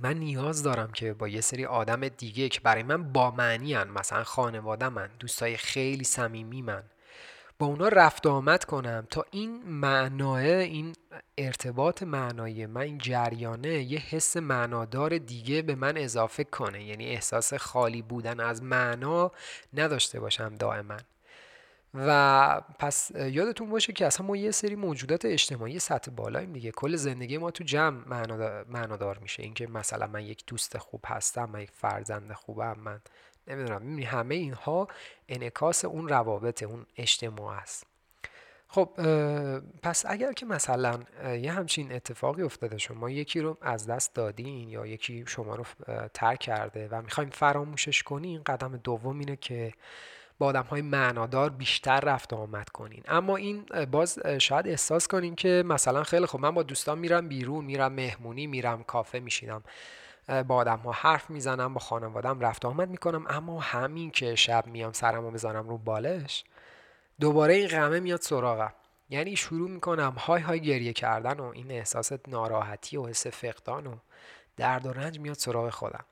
من 0.00 0.16
نیاز 0.16 0.62
دارم 0.62 0.92
که 0.92 1.12
با 1.12 1.28
یه 1.28 1.40
سری 1.40 1.64
آدم 1.64 2.08
دیگه 2.08 2.48
که 2.48 2.60
برای 2.60 2.82
من 2.82 3.12
با 3.12 3.30
معنی 3.30 3.74
هن. 3.74 3.88
مثلا 3.88 4.24
خانواده 4.24 4.88
من 4.88 5.10
دوستای 5.18 5.56
خیلی 5.56 6.04
صمیمی 6.04 6.62
من 6.62 6.82
با 7.58 7.66
اونا 7.66 7.88
رفت 7.88 8.26
آمد 8.26 8.64
کنم 8.64 9.06
تا 9.10 9.24
این 9.30 9.62
معناه 9.62 10.38
این 10.40 10.92
ارتباط 11.38 12.02
معنایی 12.02 12.66
من 12.66 12.80
این 12.80 12.98
جریانه 12.98 13.68
یه 13.68 13.98
حس 13.98 14.36
معنادار 14.36 15.18
دیگه 15.18 15.62
به 15.62 15.74
من 15.74 15.96
اضافه 15.96 16.44
کنه. 16.44 16.84
یعنی 16.84 17.06
احساس 17.06 17.54
خالی 17.54 18.02
بودن 18.02 18.40
از 18.40 18.62
معنا 18.62 19.32
نداشته 19.74 20.20
باشم 20.20 20.54
دائما. 20.54 20.96
و 21.94 22.60
پس 22.78 23.10
یادتون 23.10 23.70
باشه 23.70 23.92
که 23.92 24.06
اصلا 24.06 24.26
ما 24.26 24.36
یه 24.36 24.50
سری 24.50 24.74
موجودات 24.74 25.24
اجتماعی 25.24 25.78
سطح 25.78 26.10
بالاییم 26.10 26.52
دیگه. 26.52 26.70
کل 26.70 26.96
زندگی 26.96 27.38
ما 27.38 27.50
تو 27.50 27.64
جمع 27.64 28.24
معنادار 28.68 29.18
میشه. 29.18 29.42
اینکه 29.42 29.66
مثلا 29.66 30.06
من 30.06 30.24
یک 30.24 30.44
دوست 30.46 30.78
خوب 30.78 31.00
هستم 31.06 31.50
من 31.50 31.60
یک 31.60 31.70
فرزند 31.70 32.32
خوبم 32.32 32.76
من 32.78 33.00
نمی‌دونم 33.46 33.98
همه 33.98 34.34
اینها 34.34 34.88
انعکاس 35.28 35.84
اون 35.84 36.08
روابط 36.08 36.62
اون 36.62 36.86
اجتماع 36.96 37.56
است. 37.56 37.86
خب 38.68 38.90
پس 39.82 40.04
اگر 40.08 40.32
که 40.32 40.46
مثلا 40.46 41.00
یه 41.40 41.52
همچین 41.52 41.92
اتفاقی 41.92 42.42
افتاده 42.42 42.78
شما 42.78 43.10
یکی 43.10 43.40
رو 43.40 43.56
از 43.60 43.86
دست 43.86 44.14
دادین 44.14 44.68
یا 44.68 44.86
یکی 44.86 45.24
شما 45.26 45.54
رو 45.54 45.64
ترک 46.14 46.38
کرده 46.38 46.88
و 46.88 47.02
می‌خوایم 47.02 47.30
فراموشش 47.30 48.02
کنین 48.02 48.42
قدم 48.42 48.76
دوم 48.76 49.18
اینه 49.18 49.36
که 49.36 49.72
با 50.38 50.46
آدم 50.46 50.62
های 50.62 50.82
معنادار 50.82 51.50
بیشتر 51.50 52.00
رفت 52.00 52.32
آمد 52.32 52.68
کنین. 52.68 53.02
اما 53.08 53.36
این 53.36 53.64
باز 53.90 54.18
شاید 54.18 54.68
احساس 54.68 55.08
کنین 55.08 55.34
که 55.34 55.62
مثلا 55.66 56.02
خیلی 56.02 56.26
خب 56.26 56.40
من 56.40 56.50
با 56.50 56.62
دوستان 56.62 56.98
میرم 56.98 57.28
بیرون 57.28 57.64
میرم 57.64 57.92
مهمونی 57.92 58.46
میرم 58.46 58.82
کافه 58.82 59.20
میشینم. 59.20 59.62
با 60.28 60.54
آدم 60.54 60.78
ها 60.78 60.92
حرف 60.92 61.30
می‌زنم 61.30 61.74
با 61.74 61.80
خانوادم 61.80 62.40
رفت 62.40 62.64
آمد 62.64 62.90
می‌کنم 62.90 63.26
اما 63.28 63.60
همین 63.60 64.10
که 64.10 64.34
شب 64.34 64.66
میام 64.66 64.92
سرمو 64.92 65.30
بزنم 65.30 65.68
رو 65.68 65.78
بالش 65.78 66.44
دوباره 67.20 67.54
این 67.54 67.68
غمه 67.68 68.00
میاد 68.00 68.20
سراغم. 68.20 68.72
یعنی 69.10 69.36
شروع 69.36 69.70
می‌کنم 69.70 70.10
های 70.10 70.42
های 70.42 70.60
گریه 70.60 70.92
کردن 70.92 71.40
و 71.40 71.44
این 71.44 71.70
احساس 71.70 72.12
ناراحتی 72.28 72.96
و 72.96 73.06
حس 73.06 73.26
فقدان 73.26 73.86
و 73.86 73.96
درد 74.56 74.86
و 74.86 74.92
رنج 74.92 75.20
میاد 75.20 75.36
سراغ 75.36 75.70
خودم. 75.70 76.04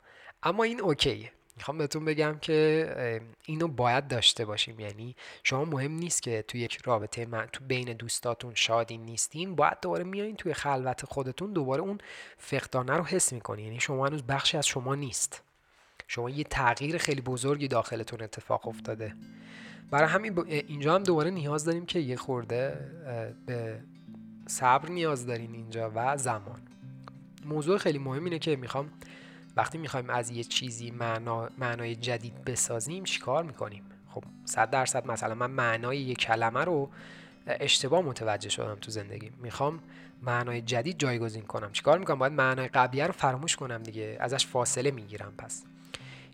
اما 0.43 0.65
این 0.65 0.81
اوکیه. 0.81 1.33
می‌خوام 1.57 1.79
بهتون 1.79 2.05
بگم 2.05 2.39
که 2.39 3.21
اینو 3.45 3.69
باید 3.69 4.09
داشته 4.09 4.45
باشیم. 4.45 4.81
یعنی 4.81 5.17
شما 5.43 5.65
مهم 5.65 5.93
نیست 5.93 6.23
که 6.23 6.45
توی 6.49 6.61
یک 6.61 6.79
رابطه 6.85 7.27
من 7.27 7.47
تو 7.53 7.65
بین 7.65 7.93
دوستاتون 7.93 8.55
شادی 8.55 8.99
نیستین 8.99 9.55
باید 9.55 9.79
دوباره 9.83 10.05
میایین 10.05 10.37
توی 10.37 10.55
خلوت 10.55 11.05
خودتون 11.05 11.53
دوباره 11.53 11.83
اون 11.83 11.99
فقدانه 12.39 12.97
رو 12.97 13.05
حس 13.05 13.33
می‌کنی 13.33 13.63
یعنی 13.63 13.81
شما 13.81 14.07
هنوز 14.07 14.23
بخشی 14.23 14.57
از 14.57 14.67
شما 14.67 14.95
نیست. 14.95 15.43
شما 16.09 16.31
یه 16.31 16.45
تغییر 16.45 16.99
خیلی 16.99 17.21
بزرگی 17.21 17.69
داخلتون 17.69 18.23
اتفاق 18.23 18.69
افتاده. 18.69 19.15
برای 19.91 20.09
همین 20.09 20.39
اینجا 20.49 20.95
هم 20.95 21.03
دوباره 21.03 21.31
نیاز 21.31 21.65
داریم 21.65 21.87
که 21.87 21.99
یه 21.99 22.17
خورده 22.17 22.91
به 23.47 23.81
صبر 24.47 24.89
نیاز 24.89 25.27
دارین 25.27 25.55
اینجا 25.55 25.93
و 25.95 26.17
زمان. 26.17 26.63
موضوع 27.45 27.79
خیلی 27.79 27.99
مهم 27.99 28.25
اینه 28.25 28.39
که 28.39 28.57
می‌خوام 28.57 28.91
وقتی 29.57 29.79
می‌خوایم 29.79 30.11
از 30.11 30.31
یه 30.31 30.45
چیزی 30.45 30.91
معنا، 30.91 31.49
معنای 31.59 31.97
جدید 31.97 32.45
بسازیم 32.45 33.05
چیکار 33.05 33.45
می‌کنیم؟ 33.45 33.83
خب 34.09 34.25
صد 34.45 34.71
درصد 34.71 35.07
مثلا 35.07 35.35
من 35.35 35.51
معنای 35.51 35.99
یه 35.99 36.15
کلمه 36.15 36.65
رو 36.65 36.91
اشتباه 37.47 38.01
متوجه 38.01 38.49
شدم 38.49 38.75
تو 38.75 38.91
زندگی. 38.91 39.31
می‌خوام 39.43 39.81
معنای 40.23 40.61
جدید 40.61 40.99
جایگزین 40.99 41.43
کنم. 41.43 41.73
چیکار 41.73 41.99
می‌کنم؟ 41.99 42.19
باید 42.19 42.33
معنای 42.33 42.69
قبلیه 42.69 43.07
رو 43.07 43.13
فراموش 43.13 43.57
کنم 43.57 43.83
دیگه. 43.83 44.17
ازش 44.21 44.47
فاصله 44.47 44.91
می‌گیرم 44.91 45.33
پس. 45.39 45.65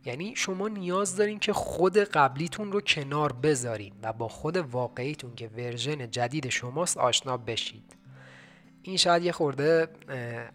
یعنی 0.05 0.37
شما 0.37 0.69
نیاز 0.69 1.17
دارین 1.17 1.39
که 1.39 1.53
خود 1.53 1.99
قبلیتون 1.99 2.73
رو 2.73 2.81
کنار 2.81 3.33
بذارین 3.33 3.93
و 4.03 4.13
با 4.13 4.29
خود 4.29 4.57
واقعیتون 4.57 5.35
که 5.35 5.49
ورژن 5.49 6.11
جدید 6.11 6.49
شماست 6.49 6.97
آشنا 6.99 7.37
بشید. 7.37 7.97
این 8.83 8.97
شاید 8.97 9.25
یه 9.25 9.33
خورده 9.33 9.89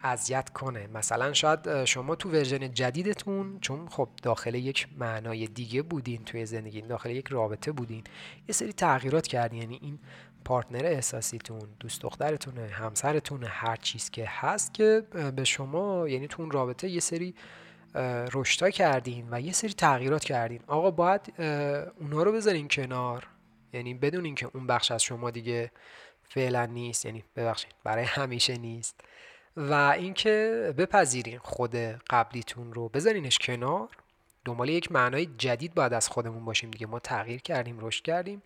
اذیت 0.03 0.49
کنه. 0.49 0.87
مثلا 0.87 1.33
شاید 1.33 1.85
شما 1.85 2.15
تو 2.15 2.29
ورژن 2.29 2.73
جدیدتون 2.73 3.57
چون 3.61 3.87
خب 3.87 4.09
داخل 4.23 4.55
یک 4.55 4.87
معنای 4.97 5.47
دیگه 5.47 5.81
بودین 5.81 6.23
توی 6.23 6.45
زندگی 6.45 6.81
داخل 6.81 7.09
یک 7.09 7.27
رابطه 7.27 7.71
بودین 7.71 8.03
یه 8.47 8.53
سری 8.53 8.73
تغییرات 8.73 9.27
کردین. 9.27 9.61
یعنی 9.61 9.79
این 9.81 9.99
پارتنر 10.45 10.85
احساسیتون 10.85 11.67
دوست 11.79 12.01
دخترتونه 12.01 12.67
همسرتونه 12.67 13.47
هر 13.47 13.75
چیز 13.75 14.09
که 14.09 14.25
هست 14.27 14.73
که 14.73 15.03
به 15.35 15.43
شما 15.43 16.09
یعنی 16.09 16.27
تو 16.27 16.41
اون 16.41 16.51
رابطه 16.51 16.89
یه 16.89 16.99
سری 16.99 17.35
رشتا 18.33 18.69
کردین 18.69 19.27
و 19.31 19.41
یه 19.41 19.51
سری 19.51 19.73
تغییرات 19.73 20.23
کردین. 20.23 20.59
آقا 20.67 20.91
باید 20.91 21.33
اونها 21.99 22.23
رو 22.23 22.31
بذارین 22.31 22.67
کنار. 22.67 23.27
یعنی 23.73 23.93
بدونین 23.93 24.35
که 24.35 24.49
اون 24.53 24.67
بخش 24.67 24.91
از 24.91 25.03
شما 25.03 25.31
دیگه 25.31 25.71
فعلا 26.29 26.65
نیست 26.65 27.05
یعنی 27.05 27.23
ببخشید 27.35 27.71
برای 27.83 28.03
همیشه 28.03 28.57
نیست. 28.57 29.01
و 29.57 29.73
اینکه 29.73 30.73
بپذیرین 30.77 31.39
خود 31.39 31.75
قبلیتون 32.09 32.73
رو 32.73 32.89
بذارینش 32.89 33.37
کنار. 33.37 33.89
دنبال 34.45 34.69
یک 34.69 34.91
معنای 34.91 35.25
جدید 35.25 35.73
باید 35.73 35.93
از 35.93 36.07
خودمون 36.07 36.45
باشیم 36.45 36.71
دیگه. 36.71 36.87
ما 36.87 36.99
تغییر 36.99 37.41
کردیم 37.41 37.77
رشد 37.81 38.03
کردیم. 38.03 38.43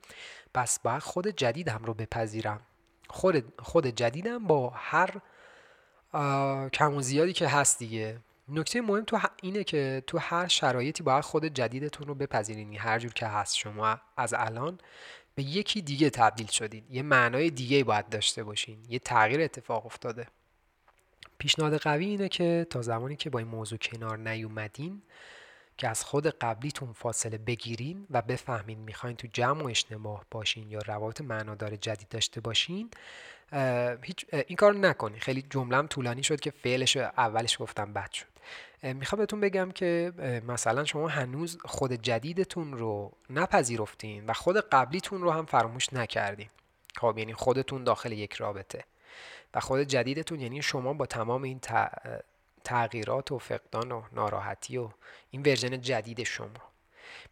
پس 0.53 0.79
باید 0.79 1.01
خود 1.01 1.27
جدیدم 1.27 1.81
رو 1.83 1.93
بپذیرم. 1.93 2.61
خود, 3.09 3.53
خود 3.59 3.87
جدیدم 3.87 4.47
با 4.47 4.69
هر 4.75 5.09
کم 6.73 6.95
و 6.95 7.01
زیادی 7.01 7.33
که 7.33 7.47
هست 7.47 7.79
دیگه. 7.79 8.19
نکته 8.49 8.81
مهم 8.81 9.03
تو 9.03 9.19
اینه 9.41 9.63
که 9.63 10.03
تو 10.07 10.17
هر 10.17 10.47
شرایطی 10.47 11.03
باید 11.03 11.23
خود 11.23 11.45
جدیدتون 11.45 12.07
رو 12.07 12.15
بپذیرین. 12.15 12.77
هر 12.77 12.99
جور 12.99 13.13
که 13.13 13.25
هست 13.25 13.55
شما 13.55 13.97
از 14.17 14.33
الان 14.37 14.79
به 15.39 15.43
یکی 15.43 15.81
دیگه 15.81 16.09
تبدیل 16.09 16.47
شدین. 16.47 16.83
یه 16.89 17.01
معنای 17.01 17.49
دیگه 17.49 17.83
باید 17.83 18.09
داشته 18.09 18.43
باشین. 18.43 18.77
یه 18.89 18.99
تغییر 18.99 19.41
اتفاق 19.41 19.85
افتاده. 19.85 20.27
پیشنهاد 21.37 21.77
قوی 21.77 22.05
اینه 22.05 22.29
که 22.29 22.67
تا 22.69 22.81
زمانی 22.81 23.15
که 23.15 23.29
با 23.29 23.39
این 23.39 23.47
موضوع 23.47 23.77
کنار 23.77 24.17
نیومدین 24.17 25.01
که 25.77 25.87
از 25.87 26.03
خود 26.03 26.27
قبلیتون 26.27 26.93
فاصله 26.93 27.37
بگیرین 27.37 28.07
و 28.09 28.21
بفهمین 28.21 28.79
می‌خواین 28.79 29.15
تو 29.15 29.27
جمع 29.33 29.63
و 29.63 29.67
اجتماع 29.67 30.23
باشین 30.31 30.69
یا 30.69 30.79
روابط 30.85 31.21
معنادار 31.21 31.75
جدید 31.75 32.09
داشته 32.09 32.41
باشین 32.41 32.89
هیچ 34.01 34.25
این 34.47 34.55
کار 34.57 34.73
نکنین. 34.73 35.19
خیلی 35.19 35.45
جملم 35.49 35.87
طولانی 35.87 36.23
شد 36.23 36.39
که 36.39 36.51
فعلش 36.51 36.97
اولش 36.97 37.61
گفتم 37.61 37.93
بد 37.93 38.11
شد. 38.11 38.27
می‌خوام 38.83 39.19
بهتون 39.19 39.39
بگم 39.39 39.71
که 39.71 40.13
مثلا 40.47 40.85
شما 40.85 41.07
هنوز 41.07 41.57
خود 41.65 41.93
جدیدتون 41.93 42.73
رو 42.73 43.11
نپذیرفتین 43.29 44.25
و 44.25 44.33
خود 44.33 44.57
قبلیتون 44.57 45.21
رو 45.21 45.31
هم 45.31 45.45
فراموش 45.45 45.93
نکردین. 45.93 46.49
خب 46.95 47.15
یعنی 47.17 47.33
خودتون 47.33 47.83
داخل 47.83 48.11
یک 48.11 48.33
رابطه. 48.33 48.83
و 49.53 49.59
خود 49.59 49.79
جدیدتون 49.79 50.39
یعنی 50.39 50.61
شما 50.61 50.93
با 50.93 51.05
تمام 51.05 51.43
این 51.43 51.61
تغییرات 52.63 53.31
و 53.31 53.39
فقدان 53.39 53.91
و 53.91 54.01
ناراحتی 54.11 54.77
و 54.77 54.89
این 55.31 55.41
ورژن 55.41 55.81
جدید 55.81 56.23
شما. 56.23 56.47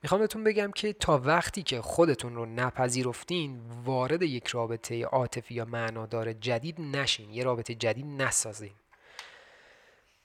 می‌خوام 0.03 0.21
بهتون 0.21 0.43
بگم 0.43 0.71
که 0.71 0.93
تا 0.93 1.17
وقتی 1.17 1.63
که 1.63 1.81
خودتون 1.81 2.35
رو 2.35 2.45
نپذیرفتین 2.45 3.61
وارد 3.85 4.21
یک 4.21 4.47
رابطه 4.47 5.05
عاطفی 5.05 5.53
یا 5.53 5.65
معنادار 5.65 6.33
جدید 6.33 6.81
نشین 6.81 7.33
یه 7.33 7.43
رابطه 7.43 7.75
جدید 7.75 8.05
نسازین. 8.05 8.73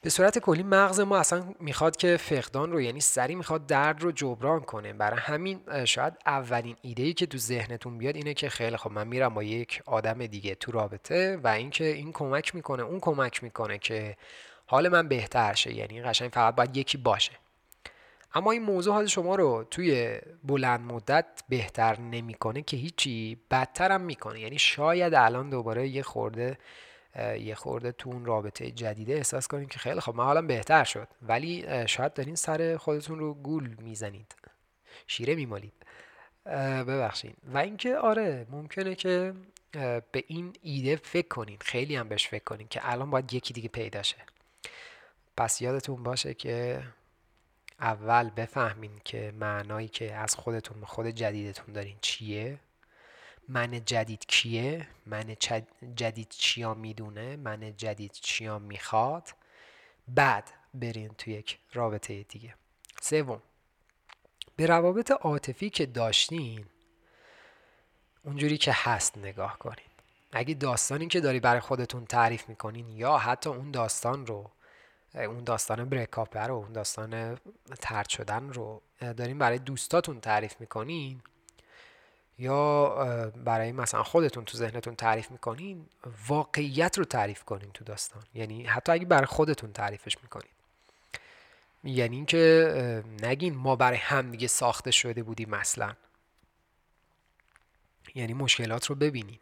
به 0.05 0.11
صورت 0.11 0.39
کلی 0.39 0.63
مغز 0.63 1.01
ما 1.01 1.17
اصلا 1.19 1.45
می‌خواد 1.61 1.97
که 1.97 2.17
فقدان 2.17 2.73
رو 2.73 2.81
یعنی 2.81 3.01
سری 3.01 3.35
می‌خواد 3.35 3.67
درد 3.67 4.03
رو 4.03 4.13
جبران 4.13 4.61
کنه. 4.61 4.93
برای 4.93 5.21
همین 5.21 5.85
شاید 5.85 6.15
اولین 6.27 6.77
ایده 6.83 7.03
ای 7.03 7.13
که 7.13 7.27
تو 7.27 7.39
ذهنتون 7.39 7.99
بیاد 7.99 8.17
اینه 8.17 8.35
که 8.35 8.49
خیلی 8.49 8.77
خب 8.77 8.91
من 8.91 9.09
میرم 9.09 9.35
با 9.35 9.43
یک 9.43 9.83
آدم 9.87 10.27
دیگه 10.27 10.55
تو 10.55 10.73
رابطه 10.73 11.37
و 11.45 11.49
اینکه 11.49 11.85
این 11.85 12.13
کمک 12.13 12.55
می‌کنه 12.55 12.83
اون 12.83 13.01
کمک 13.01 13.43
می‌کنه 13.43 13.79
که 13.79 14.17
حال 14.67 14.89
من 14.89 15.09
بهتر 15.09 15.55
شه. 15.55 15.75
یعنی 15.75 16.03
قشنگ 16.03 16.31
فقط 16.31 16.55
باید 16.55 16.77
یکی 16.77 16.99
باشه. 16.99 17.33
اما 18.35 18.53
این 18.53 18.63
موضوع 18.63 18.95
حال 18.95 19.07
شما 19.07 19.35
رو 19.35 19.65
توی 19.71 20.19
بلند 20.45 20.81
مدت 20.81 21.27
بهتر 21.49 22.01
نمی‌کنه 22.01 22.63
که 22.63 22.77
هیچی 22.77 23.39
بدتر 23.51 23.93
هم 23.93 24.01
می‌کنه. 24.01 24.41
یعنی 24.41 24.59
شاید 24.59 25.15
الان 25.15 25.51
دوباره 25.51 25.89
یه 25.89 26.03
خورده 26.03 26.59
یه 27.40 27.54
خورده 27.54 27.92
تو 27.92 28.11
اون 28.11 28.25
رابطه 28.25 28.71
جدیده 28.71 29.12
احساس 29.12 29.49
کنیم 29.49 29.69
که 29.69 29.78
خیلی 29.78 30.00
خب 30.00 30.14
من 30.14 30.25
حالا 30.25 30.42
بهتر 30.42 30.85
شد. 30.85 31.09
ولی 31.23 31.66
شاید 31.88 32.14
دارین 32.14 32.35
سر 32.35 32.76
خودتون 32.76 33.19
رو 33.19 33.35
گول 33.35 33.76
می‌زنید. 33.78 34.35
شیره 35.07 35.35
میمالید. 35.35 35.73
ببخشید. 36.87 37.37
و 37.54 37.59
اینکه 37.59 37.97
آره 37.97 38.47
ممکنه 38.50 38.95
که 38.95 39.35
به 40.12 40.25
این 40.26 40.52
ایده 40.62 40.97
فکر 40.97 41.28
کنین. 41.28 41.59
خیلی 41.61 41.97
هم 41.97 42.09
بهش 42.09 42.28
فکر 42.28 42.45
کنین 42.45 42.69
که 42.69 42.81
الان 42.83 43.11
باید 43.11 43.33
یکی 43.33 43.54
دیگه 43.54 43.69
پیدا 43.69 44.02
شه. 44.02 44.16
پس 45.37 45.62
یادتون 45.62 46.02
باشه 46.02 46.35
که 46.35 46.83
اول 47.81 48.31
بفهمین 48.31 49.00
که 49.04 49.33
معنایی 49.40 49.88
که 49.88 50.14
از 50.14 50.35
خودتون 50.35 50.85
خود 50.85 51.07
جدیدتون 51.07 51.75
دارین 51.75 51.97
چیه. 52.00 52.59
من 53.49 53.85
جدید 53.85 54.27
کیه؟ 54.27 54.89
من 55.07 55.37
جدید 55.97 56.29
چیا 56.31 56.75
می‌دونه؟ 56.75 57.37
من 57.37 57.77
جدید 57.77 58.13
چیا 58.13 58.59
می‌خواد؟ 58.59 59.29
بعد 60.09 60.51
برین 60.75 61.09
تو 61.09 61.31
یک 61.31 61.59
رابطه 61.73 62.23
دیگه. 62.23 62.55
سوم 63.01 63.43
به 64.57 64.67
روابط 64.67 65.11
عاطفی 65.11 65.71
که 65.71 65.87
داشتین 65.87 66.67
اونجوری 68.25 68.59
که 68.59 68.73
هست 68.75 69.19
نگاه 69.19 69.59
کنین. 69.59 69.87
اگه 70.33 70.55
داستانی 70.55 71.07
که 71.07 71.21
داری 71.21 71.41
برای 71.41 71.61
خودتون 71.61 72.07
تعریف 72.07 72.49
می‌کنین 72.49 72.89
یا 72.89 73.19
حتی 73.19 73.51
اون 73.51 73.71
داستان 73.71 74.27
رو 74.27 74.51
اون 75.15 75.45
داستان 75.45 75.89
بریکاپ 75.89 76.37
رو 76.37 76.55
اون 76.55 76.73
داستان 76.73 77.39
ترد 77.81 78.09
شدن 78.09 78.53
رو 78.53 78.83
دارین 79.01 79.39
برای 79.39 79.59
دوستاتون 79.59 80.21
تعریف 80.21 80.61
می‌کنین 80.61 81.23
یا 82.39 82.89
برای 83.45 83.73
مثلا 83.73 84.03
خودتون 84.03 84.45
تو 84.45 84.59
ذهنتون 84.59 84.95
تعریف 84.95 85.31
می‌کنین 85.31 85.87
واقعیت 86.29 86.99
رو 86.99 87.05
تعریف 87.05 87.45
کنین 87.45 87.71
تو 87.75 87.85
داستان. 87.85 88.23
یعنی 88.35 88.65
حتی 88.65 88.93
اگه 88.93 89.05
برای 89.05 89.27
خودتون 89.27 89.73
تعریفش 89.73 90.17
می‌کنین. 90.23 90.53
یعنی 91.85 92.17
اینکه 92.17 93.05
نگین 93.23 93.55
ما 93.55 93.77
برای 93.77 93.99
هم 93.99 94.31
دیگه 94.31 94.47
ساخته 94.47 94.91
شده 94.91 95.23
بودیم 95.23 95.51
مثلا 95.51 95.93
یعنی 98.15 98.35
مشکلات 98.35 98.87
رو 98.87 98.95
ببینین 98.95 99.39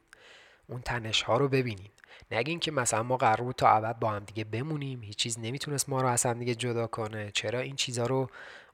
اون 0.67 0.81
تنش 0.81 1.23
ها 1.23 1.37
رو 1.37 1.49
ببینین 1.49 1.91
نگین 2.31 2.61
که 2.61 2.71
مثلا 2.71 3.03
ما 3.03 3.17
قرار 3.17 3.41
بود 3.41 3.55
تا 3.55 3.69
ابد 3.69 3.99
با 3.99 4.11
هم 4.11 4.25
دیگه 4.25 4.45
بمونیم 4.45 5.03
هیچ 5.03 5.17
چیز 5.17 5.39
نمی‌تونست 5.39 5.89
ما 5.89 6.01
رو 6.01 6.09
از 6.09 6.27
هم 6.27 6.39
دیگه 6.39 6.55
جدا 6.55 6.87
کنه. 6.87 7.31
چرا 7.31 7.59
این 7.59 7.77
چیزها 7.77 8.07
رو 8.07 8.31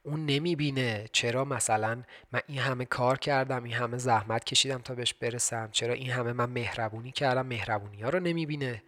اون 0.07 0.27
نمی‌بینه. 0.27 1.09
چرا 1.13 1.45
مثلا 1.45 2.03
من 2.33 2.41
این 2.47 2.59
همه 2.59 2.85
کار 2.85 3.19
کردم 3.19 3.65
این 3.65 3.73
همه 3.73 3.99
زحمت 3.99 4.45
کشیدم 4.45 4.79
تا 4.79 4.95
بهش 4.95 5.15
برسم؟ 5.15 5.69
چرا 5.73 5.95
این 5.95 6.11
همه 6.11 6.33
من 6.33 6.51
مهربونی 6.51 7.13
کردم؟ 7.13 7.47
مهربونی 7.47 8.03
ها 8.03 8.09
رو 8.09 8.21
نمی‌بینه. 8.21 8.83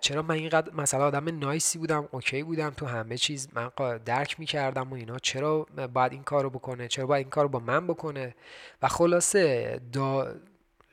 چرا 0.00 0.22
من 0.22 0.34
اینقدر 0.34 0.72
مثلا 0.72 1.04
آدم 1.06 1.38
نایسی 1.38 1.78
بودم 1.78 2.08
اوکی 2.10 2.42
بودم 2.42 2.70
تو 2.70 2.86
همه 2.86 3.18
چیز؟ 3.18 3.48
من 3.52 3.70
درک 4.04 4.40
می‌کردم 4.40 4.90
و 4.90 4.94
اینا. 4.94 5.18
چرا 5.18 5.62
باید 5.92 6.12
این 6.12 6.22
کارو 6.22 6.50
بکنه؟ 6.50 6.88
چرا 6.88 7.06
باید 7.06 7.26
این 7.26 7.30
کارو 7.30 7.48
با 7.48 7.58
من 7.58 7.86
بکنه؟ 7.86 8.34
و 8.82 8.88
خلاصه 8.88 9.80
دا 9.92 10.34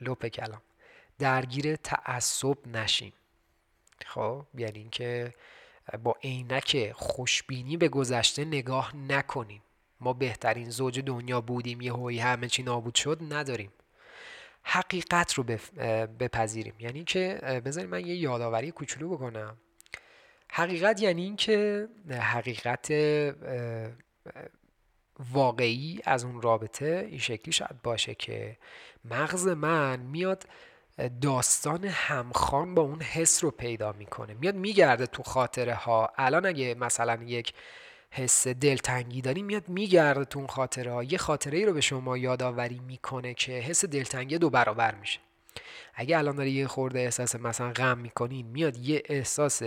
لوپ 0.01 0.25
کلام. 0.25 0.61
درگیر 1.19 1.75
تعصب 1.75 2.57
نشیم 2.67 3.13
خب؟ 4.05 4.45
یعنی 4.57 4.79
اینکه 4.79 5.33
با 6.03 6.15
عینک 6.23 6.91
خوشبینی 6.95 7.77
به 7.77 7.89
گذشته 7.89 8.45
نگاه 8.45 8.95
نکنیم. 8.95 9.61
ما 9.99 10.13
بهترین 10.13 10.69
زوج 10.69 10.99
دنیا 10.99 11.41
بودیم 11.41 11.81
یه 11.81 11.93
هوی 11.93 12.19
همه 12.19 12.47
چی 12.47 12.63
نابود 12.63 12.95
شد 12.95 13.19
نداریم. 13.29 13.71
حقیقت 14.63 15.33
رو 15.33 15.43
بپذیریم. 16.19 16.73
یعنی 16.79 17.03
که 17.03 17.39
بذاریم 17.65 17.89
من 17.89 18.07
یه 18.07 18.15
یادآوری 18.15 18.71
کوچولو 18.71 19.09
بکنم. 19.09 19.57
حقیقت 20.51 21.01
یعنی 21.01 21.23
اینکه 21.23 21.87
حقیقت 22.09 22.91
واقعی 25.31 25.99
از 26.03 26.23
اون 26.23 26.41
رابطه 26.41 27.07
این 27.09 27.19
شکلی 27.19 27.51
شاید 27.51 27.81
باشه 27.83 28.15
که 28.15 28.57
مغز 29.05 29.47
من 29.47 29.99
میاد 29.99 30.43
داستان 31.09 31.85
همخوان 31.85 32.75
با 32.75 32.81
اون 32.81 33.01
حس 33.01 33.43
رو 33.43 33.51
پیدا 33.51 33.91
می‌کنه. 33.91 34.33
میاد 34.33 34.55
میگرده 34.55 35.05
تو 35.05 35.23
خاطره 35.23 35.73
ها. 35.73 36.09
الان 36.17 36.45
اگه 36.45 36.75
مثلا 36.75 37.23
یک 37.23 37.53
حس 38.11 38.47
دلتنگی 38.47 39.21
داری 39.21 39.41
میاد 39.41 39.69
میگرده 39.69 40.25
تو 40.25 40.39
اون 40.39 40.47
خاطره 40.47 40.91
ها. 40.91 41.03
یه 41.03 41.17
خاطره 41.17 41.57
ای 41.57 41.65
رو 41.65 41.73
به 41.73 41.81
شما 41.81 42.17
یادآوری 42.17 42.79
می‌کنه 42.79 43.33
که 43.33 43.51
حس 43.51 43.85
دلتنگی 43.85 44.37
دو 44.37 44.49
برابر 44.49 44.95
میشه. 44.95 45.19
اگه 45.93 46.17
الان 46.17 46.35
داری 46.35 46.51
یه 46.51 46.67
خورده 46.67 46.99
احساس 46.99 47.35
مثلا 47.35 47.71
غم 47.71 47.97
می‌کنین 47.97 48.47
میاد 48.47 48.77
یه 48.77 49.03
احساس 49.05 49.61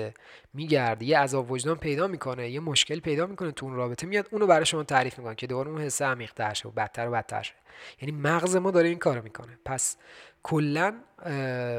میگرده 0.55 1.05
یه 1.05 1.19
عذاب 1.19 1.50
وجدان 1.50 1.76
پیدا 1.76 2.07
می‌کنه 2.07 2.50
یه 2.50 2.61
مشکل 2.61 3.00
پیدا 3.00 3.26
می‌کنه 3.26 3.53
تو 3.53 3.67
اون 3.67 3.75
رابطه 3.75 4.07
میاد 4.07 4.29
اونو 4.31 4.47
برای 4.47 4.67
شما 4.67 4.83
تعریف 4.83 5.19
می‌کنه 5.19 5.35
که 5.35 5.47
دوباره 5.47 5.71
اون 5.71 5.81
حس 5.81 6.03
عمیق‌تر 6.03 6.55
شه 6.55 6.69
و 6.69 6.73
بدتر 6.73 7.09
و 7.09 7.11
بدتر 7.11 7.43
شه. 7.43 7.55
یعنی 8.03 8.21
مغز 8.21 8.57
ما 8.57 8.71
داره 8.71 8.88
این 8.88 8.99
کارو 8.99 9.23
می‌کنه. 9.23 9.59
پس 9.64 9.97
کلا 10.43 10.95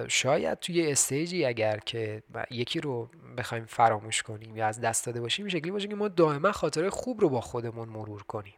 شاید 0.08 0.60
توی 0.60 0.92
استیجی 0.92 1.46
اگر 1.46 1.78
که 1.78 2.24
یکی 2.52 2.80
رو 2.80 3.10
بخوایم 3.38 3.66
فراموش 3.66 4.24
کنیم 4.24 4.58
یا 4.58 4.68
از 4.68 4.82
دست 4.82 5.06
داده 5.06 5.22
باشیم 5.22 5.48
شکلی 5.48 5.72
باشه 5.72 5.88
که 5.88 5.96
ما 5.96 6.08
دائما 6.08 6.52
خاطره 6.52 6.90
خوب 6.90 7.22
رو 7.22 7.30
با 7.30 7.42
خودمون 7.42 7.90
مرور 7.90 8.24
کنیم. 8.24 8.54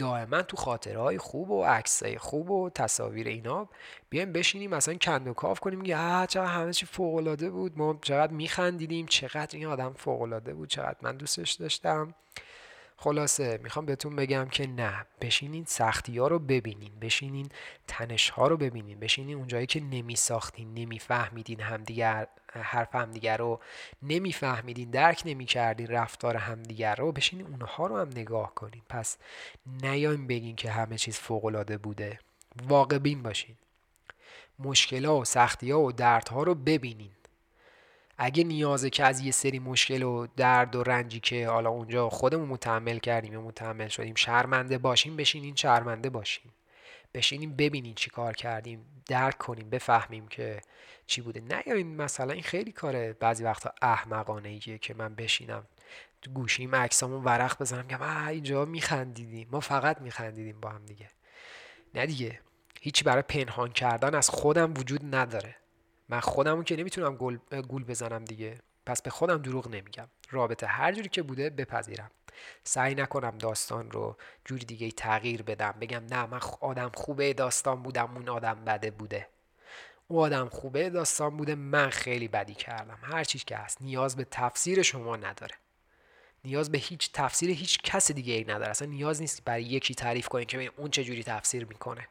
دائما 0.00 0.42
تو 0.42 0.56
خاطره 0.56 1.00
های 1.00 1.18
خوب 1.18 1.50
و 1.50 1.64
عکسای 1.64 2.18
خوب 2.18 2.50
و 2.50 2.70
تصاویر 2.70 3.28
اینا 3.28 3.68
بیایم 4.10 4.32
بشینیم 4.32 4.70
مثلا 4.70 4.94
کند 4.94 5.28
و 5.28 5.32
کاف 5.32 5.60
کنیم 5.60 5.82
که 5.82 5.92
چقدر 6.28 6.44
همه 6.44 6.72
چی 6.72 6.86
فوق 6.86 7.14
بود 7.50 7.78
ما 7.78 7.98
چقدر 8.02 8.32
میخندیدیم 8.32 9.06
چقدر 9.06 9.58
این 9.58 9.66
آدم 9.66 9.92
فوق 9.92 10.22
العاده 10.22 10.54
بود 10.54 10.68
چقدر 10.68 10.96
من 11.02 11.16
دوستش 11.16 11.52
داشتم. 11.52 12.14
خلاصه 13.02 13.60
می‌خوام 13.62 13.86
بهتون 13.86 14.16
بگم 14.16 14.48
که 14.48 14.66
نه 14.66 15.06
بشینین 15.20 15.64
سختی 15.64 16.18
ها 16.18 16.28
رو 16.28 16.38
ببینین 16.38 16.92
بشینین 17.00 17.48
تنش 17.86 18.30
ها 18.30 18.48
رو 18.48 18.56
ببینین 18.56 19.00
بشینین 19.00 19.36
اونجایی 19.36 19.66
که 19.66 19.80
نمیساختین 19.80 20.74
نمیفهمیدین 20.74 21.60
همدیگر 21.60 22.26
حرف 22.52 22.94
همدیگر 22.94 23.36
رو 23.36 23.60
نمیفهمیدین 24.02 24.90
درک 24.90 25.22
نمی‌کردین 25.24 25.86
رفتار 25.86 26.36
همدیگر 26.36 26.94
رو 26.94 27.12
بشینین 27.12 27.46
اونها 27.46 27.86
رو 27.86 27.98
هم 27.98 28.08
نگاه 28.08 28.54
کنین. 28.54 28.82
پس 28.88 29.16
نیاین 29.82 30.26
بگین 30.26 30.56
که 30.56 30.70
همه 30.70 30.98
چیز 30.98 31.18
فوق 31.18 31.44
العاده 31.44 31.78
بوده. 31.78 32.18
واقع 32.68 32.98
بین 32.98 33.22
باشین. 33.22 33.56
مشکل 34.58 35.04
ها 35.04 35.18
و 35.18 35.24
سختی 35.24 35.70
ها 35.70 35.80
و 35.80 35.92
دردها 35.92 36.42
رو 36.42 36.54
ببینین. 36.54 37.10
اگه 38.22 38.44
نیازه 38.44 38.90
که 38.90 39.04
از 39.04 39.20
یه 39.20 39.32
سری 39.32 39.58
مشکل 39.58 40.02
و 40.02 40.26
درد 40.36 40.76
و 40.76 40.82
رنجی 40.82 41.20
که 41.20 41.48
حالا 41.48 41.70
اونجا 41.70 42.08
خودمون 42.08 42.48
متحمل 42.48 42.98
کردیم 42.98 43.32
یا 43.32 43.40
متحمل 43.40 43.88
شدیم 43.88 44.14
شرمنده 44.14 44.78
باشیم 44.78 45.16
بشینین 45.16 45.54
شرمنده 45.54 46.10
باشیم 46.10 46.52
بشینیم 47.14 47.56
ببینین 47.56 47.94
چی 47.94 48.10
کار 48.10 48.32
کردیم 48.32 48.86
درک 49.06 49.38
کنیم 49.38 49.70
بفهمیم 49.70 50.28
که 50.28 50.60
چی 51.06 51.20
بوده. 51.20 51.40
نه 51.40 51.62
یا 51.66 51.74
این 51.74 51.96
مثلا 51.96 52.32
این 52.32 52.42
خیلی 52.42 52.72
کاره 52.72 53.12
بعضی 53.12 53.44
وقتا 53.44 53.72
احمقانه 53.82 54.48
ایه 54.48 54.78
که 54.78 54.94
من 54.94 55.14
بشینم 55.14 55.66
گوشیم 56.34 56.74
عکسامون 56.74 57.24
ورق 57.24 57.60
بزنم 57.60 57.88
که 57.88 57.96
ما 57.96 58.26
اینجا 58.26 58.64
میخندیدیم 58.64 59.48
ما 59.52 59.60
فقط 59.60 60.00
میخندیدیم 60.00 60.60
با 60.60 60.68
هم 60.68 60.86
دیگه. 60.86 61.08
نه 61.94 62.06
دیگه 62.06 62.40
هیچی 62.80 63.04
برای 63.04 63.22
پنهان 63.22 63.72
کردن 63.72 64.14
از 64.14 64.30
خودم 64.30 64.74
وجود 64.74 65.14
نداره. 65.14 65.56
من 66.10 66.20
خودمون 66.20 66.64
که 66.64 66.76
نمی‌تونم 66.76 67.16
گل, 67.16 67.36
گول 67.68 67.84
بزنم 67.84 68.24
دیگه. 68.24 68.58
پس 68.86 69.02
به 69.02 69.10
خودم 69.10 69.42
دروغ 69.42 69.68
نمیگم. 69.68 70.08
رابطه 70.30 70.66
هر 70.66 70.92
جوری 70.92 71.08
که 71.08 71.22
بوده 71.22 71.50
بپذیرم. 71.50 72.10
سعی 72.64 72.94
نکنم 72.94 73.38
داستان 73.38 73.90
رو 73.90 74.16
جوری 74.44 74.64
دیگه 74.64 74.90
تغییر 74.90 75.42
بدم. 75.42 75.74
بگم 75.80 76.04
نه 76.10 76.26
من 76.26 76.40
آدم 76.60 76.90
خوبه 76.94 77.32
داستان 77.32 77.82
بودم 77.82 78.16
اون 78.16 78.28
آدم 78.28 78.64
بده 78.64 78.90
بوده. 78.90 79.28
او 80.08 80.20
آدم 80.20 80.48
خوبه 80.48 80.90
داستان 80.90 81.36
بوده 81.36 81.54
من 81.54 81.90
خیلی 81.90 82.28
بدی 82.28 82.54
کردم. 82.54 82.98
هر 83.02 83.24
چیز 83.24 83.44
که 83.44 83.56
هست 83.56 83.82
نیاز 83.82 84.16
به 84.16 84.26
تفسیر 84.30 84.82
شما 84.82 85.16
نداره. 85.16 85.54
نیاز 86.44 86.72
به 86.72 86.78
هیچ 86.78 87.12
تفسیر 87.12 87.50
هیچ 87.50 87.82
کس 87.82 88.12
دیگه 88.12 88.34
ای 88.34 88.44
نداره. 88.44 88.70
اصلا 88.70 88.88
نیاز 88.88 89.20
نیست 89.20 89.44
برای 89.44 89.62
یکی 89.62 89.94
تعریف 89.94 90.28
کنید 90.28 90.48
که 90.48 90.72
اون 90.76 90.90
چه 90.90 91.04
جوری 91.04 91.22
تفسیر 91.24 91.64
می‌کنه. 91.64 92.08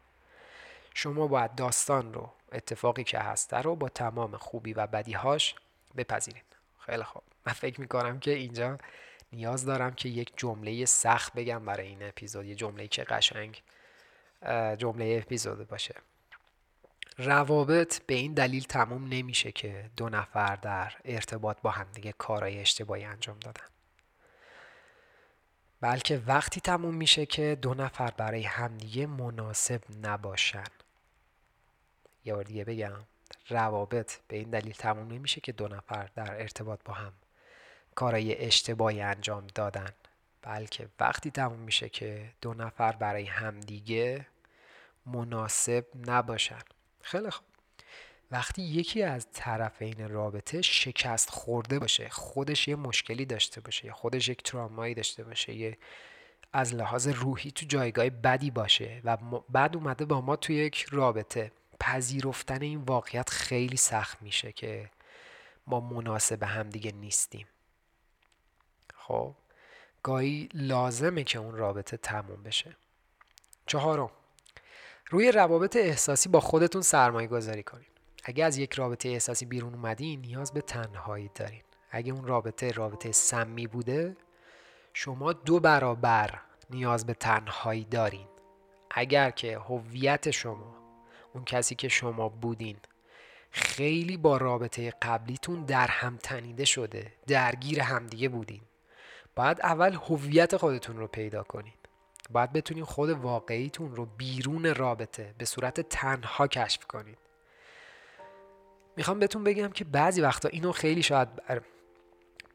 شما 0.94 1.28
باید 1.28 1.56
داستان 1.56 2.14
رو 2.14 2.34
اتفاقی 2.52 3.04
که 3.04 3.20
هسته 3.20 3.58
رو 3.58 3.76
با 3.76 3.90
تمام 3.90 4.38
خوبی 4.38 4.74
و 4.74 4.88
بدیهاش 4.88 5.56
بپذیرید 5.98 6.46
خیلی 6.80 7.04
خوب. 7.04 7.24
من 7.46 7.54
فکر 7.54 7.82
می‌کنم 7.82 8.20
که 8.20 8.32
اینجا 8.32 8.78
نیاز 9.34 9.66
دارم 9.66 9.94
که 9.94 10.10
یک 10.10 10.34
جمله 10.38 10.86
سخت 10.86 11.34
بگم 11.34 11.66
برای 11.66 11.88
این 11.88 12.04
اپیزود. 12.04 12.46
یه 12.46 12.56
جمله 12.56 12.88
که 12.88 13.04
قشنگ 13.04 13.64
جمله 14.78 15.20
اپیزود 15.24 15.68
باشه. 15.68 15.96
روابط 17.18 18.02
به 18.06 18.14
این 18.14 18.34
دلیل 18.34 18.64
تموم 18.64 19.08
نمیشه 19.08 19.52
که 19.52 19.90
دو 19.98 20.10
نفر 20.10 20.56
در 20.56 20.94
ارتباط 21.06 21.58
با 21.62 21.72
همدیگه 21.72 22.12
کارهای 22.12 22.60
اشتباهی 22.60 23.04
انجام 23.04 23.40
دادن. 23.40 23.66
بلکه 25.82 26.22
وقتی 26.28 26.62
تموم 26.62 26.96
میشه 26.96 27.26
که 27.26 27.58
دو 27.62 27.74
نفر 27.74 28.12
برای 28.12 28.44
همدیگه 28.44 29.06
مناسب 29.06 29.82
نباشن. 30.02 30.64
یه 32.25 32.34
بار 32.34 32.43
دیگه 32.43 32.63
بگم 32.63 32.93
روابط 33.49 34.17
به 34.27 34.38
این 34.38 34.49
دلیل 34.49 34.73
تموم 34.73 35.08
نمیشه 35.08 35.41
که 35.41 35.51
دو 35.51 35.67
نفر 35.67 36.10
در 36.15 36.41
ارتباط 36.41 36.79
با 36.86 36.93
هم 36.93 37.13
کارای 37.95 38.45
اشتباهی 38.45 39.01
انجام 39.01 39.47
دادن. 39.55 39.89
بلکه 40.41 40.89
وقتی 40.99 41.32
تموم 41.32 41.60
میشه 41.60 41.89
که 41.89 42.32
دو 42.41 42.53
نفر 42.53 42.91
برای 42.91 43.25
همدیگه 43.25 44.25
مناسب 45.05 45.86
نباشن. 46.08 46.62
خیلی 47.01 47.29
خوب. 47.29 47.45
وقتی 48.32 48.62
یکی 48.62 49.03
از 49.03 49.27
طرفین 49.34 50.10
رابطه 50.10 50.62
شکست 50.62 51.29
خورده 51.29 51.79
باشه 51.79 52.10
خودش 52.10 52.67
یه 52.67 52.75
مشکلی 52.75 53.25
داشته 53.25 53.62
باشه 53.62 53.86
یا 53.86 53.93
خودش 53.93 54.29
یک 54.29 54.43
ترامایی 54.43 54.93
داشته 54.93 55.23
باشه 55.23 55.53
یه 55.53 55.77
از 56.53 56.75
لحاظ 56.75 57.08
روحی 57.08 57.51
تو 57.51 57.65
جایگاه 57.65 58.10
بدی 58.10 58.51
باشه 58.51 59.01
و 59.03 59.17
بعد 59.49 59.75
اومده 59.75 60.05
با 60.05 60.21
ما 60.21 60.36
تو 60.36 60.53
یک 60.53 60.86
رابطه. 60.91 61.51
پذیرفتن 61.80 62.62
این 62.62 62.82
واقعیت 62.82 63.30
خیلی 63.30 63.78
سخت 63.78 64.22
میشه 64.22 64.52
که 64.52 64.89
ما 65.68 65.80
مناسب 65.80 66.44
هم 66.44 66.70
دیگه 66.70 66.92
نیستیم. 66.92 67.48
خب 68.96 69.36
گاهی 70.04 70.50
لازمه 70.54 71.24
که 71.24 71.39
اون 71.39 71.56
رابطه 71.56 71.98
تموم 71.98 72.44
بشه. 72.44 72.76
چهارم 73.65 74.10
روی 75.10 75.32
روابط 75.32 75.76
احساسی 75.76 76.30
با 76.30 76.39
خودتون 76.39 76.82
سرمایه 76.82 77.28
گذاری 77.28 77.63
کنین. 77.63 77.86
اگه 78.24 78.46
از 78.46 78.58
یک 78.58 78.74
رابطه 78.74 79.10
احساسی 79.10 79.46
بیرون 79.46 79.74
اومدین 79.74 80.22
نیاز 80.22 80.54
به 80.54 80.62
تنهایی 80.62 81.32
دارین. 81.36 81.63
اگه 81.92 82.13
اون 82.13 82.28
رابطه 82.28 82.72
رابطه 82.72 83.12
سمی 83.12 83.68
بوده 83.68 84.18
شما 84.94 85.34
دو 85.34 85.60
برابر 85.60 86.39
نیاز 86.70 87.06
به 87.06 87.13
تنهایی 87.13 87.84
دارین. 87.84 88.28
اگر 88.92 89.32
که 89.32 89.60
هویت 89.60 90.32
شما 90.32 90.76
اون 91.34 91.46
کسی 91.46 91.76
که 91.76 91.88
شما 91.88 92.30
بودین. 92.30 92.78
خیلی 93.52 94.18
با 94.18 94.38
رابطه 94.38 94.94
قبلیتون 95.02 95.65
در 95.65 95.88
هم 95.88 96.18
تنیده 96.18 96.65
شده 96.65 97.13
درگیر 97.28 97.82
همدیگه 97.82 98.30
بودین. 98.30 98.62
باید 99.36 99.62
اول 99.62 99.94
هویت 99.94 100.58
خودتون 100.58 100.98
رو 100.98 101.08
پیدا 101.08 101.44
کنین. 101.44 101.74
باید 102.30 102.54
بتونین 102.54 102.84
خود 102.84 103.10
واقعیتون 103.10 103.96
رو 103.96 104.06
بیرون 104.06 104.76
رابطه 104.76 105.34
به 105.38 105.46
صورت 105.46 105.82
تنها 105.82 106.48
کشف 106.48 106.86
کنید 106.86 107.18
می‌خوام 108.98 109.20
بهتون 109.20 109.44
بگم 109.44 109.68
که 109.70 109.84
بعضی 109.84 110.22
وقتا 110.22 110.50
اینو 110.50 110.72
خیلی 110.72 111.04
شاید 111.04 111.28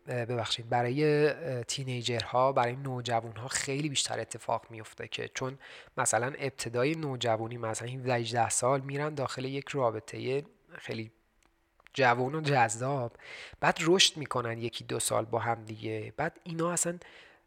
ببخشید. 0.07 0.69
برای 0.69 1.31
تینیجرها 1.63 2.53
برای 2.53 2.77
نوجوانها 2.77 3.49
خیلی 3.49 3.89
بیشتر 3.89 4.21
اتفاق 4.21 4.67
میفته 4.71 5.09
که 5.09 5.31
چون 5.35 5.59
مثلا 5.97 6.33
ابتدای 6.39 6.95
نوجوانی 6.95 7.57
مثلا 7.57 7.89
18 7.89 8.49
سال 8.49 8.81
میرن 8.81 9.15
داخل 9.15 9.45
یک 9.45 9.69
رابطه 9.69 10.45
خیلی 10.79 11.11
جوان 11.95 12.35
و 12.35 12.41
جذاب. 12.41 13.17
بعد 13.61 13.79
رشد 13.81 14.17
می‌کنن 14.17 14.59
یکی 14.59 14.85
دو 14.85 15.01
سال 15.01 15.25
با 15.25 15.39
هم 15.39 15.65
دیگه. 15.65 16.13
بعد 16.17 16.41
اینا 16.45 16.73
اصلا 16.73 16.99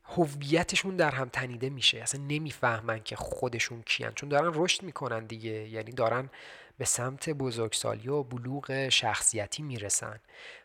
هویتشون 0.03 0.95
در 0.95 1.11
هم 1.11 1.29
تنیده 1.29 1.69
میشه. 1.69 1.99
اصلا 1.99 2.21
نمی‌فهمن 2.21 3.03
که 3.03 3.15
خودشون 3.15 3.81
کیان. 3.81 4.13
چون 4.13 4.29
دارن 4.29 4.51
رشد 4.55 4.83
می‌کنن 4.83 5.25
دیگه. 5.25 5.69
یعنی 5.69 5.91
دارن 5.91 6.29
به 6.77 6.85
سمت 6.85 7.29
بزرگسالی 7.29 8.07
و 8.07 8.23
بلوغ 8.23 8.89
شخصیتی 8.89 9.63
می‌رسن. 9.63 10.19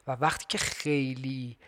و 0.07 0.13
وقتی 0.13 0.45
که 0.49 0.59
خیلی 0.59 1.59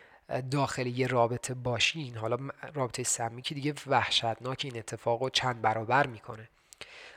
داخل 0.51 0.87
یه 0.87 1.07
رابطه 1.07 1.55
باشین. 1.55 2.17
حالا 2.17 2.39
رابطه 2.75 3.03
سمی 3.03 3.43
که 3.43 3.55
دیگه 3.55 3.75
وحشتناک 3.87 4.61
این 4.65 4.79
اتفاق 4.79 5.23
رو 5.23 5.31
چند 5.31 5.63
برابر 5.63 6.07
می‌کنه. 6.07 6.49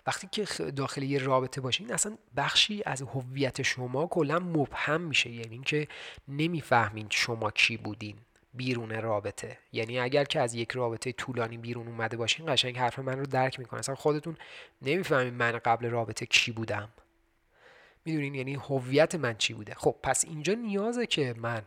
وقتی 0.07 0.27
که 0.31 0.43
داخل 0.71 1.03
یه 1.03 1.19
رابطه 1.19 1.61
باشین 1.61 1.93
اصلا 1.93 2.17
بخشی 2.37 2.83
از 2.85 3.01
هویت 3.01 3.61
شما 3.61 4.07
کلا 4.07 4.39
مبهم 4.39 5.01
میشه. 5.01 5.29
یعنی 5.29 5.51
اینکه 5.51 5.87
نمی‌فهمین 6.27 7.07
شما 7.09 7.51
کی 7.51 7.77
بودین 7.77 8.15
بیرون 8.53 8.91
رابطه. 8.91 9.57
یعنی 9.73 9.99
اگر 9.99 10.23
که 10.23 10.39
از 10.39 10.53
یک 10.55 10.71
رابطه 10.71 11.11
طولانی 11.11 11.57
بیرون 11.57 11.87
اومده 11.87 12.17
باشین 12.17 12.53
قشنگ 12.53 12.77
حرف 12.77 12.99
من 12.99 13.19
رو 13.19 13.25
درک 13.25 13.59
می‌کنه. 13.59 13.79
اصلا 13.79 13.95
خودتون 13.95 14.37
نمی‌فهمین 14.81 15.33
من 15.33 15.51
قبل 15.51 15.89
رابطه 15.89 16.25
کی 16.25 16.51
بودم. 16.51 16.89
می‌دونین 18.05 18.35
یعنی 18.35 18.53
هویت 18.53 19.15
من 19.15 19.37
چی 19.37 19.53
بوده. 19.53 19.73
خب 19.73 19.95
پس 20.03 20.25
اینجا 20.25 20.53
نیازه 20.53 21.05
که 21.05 21.35
من 21.37 21.61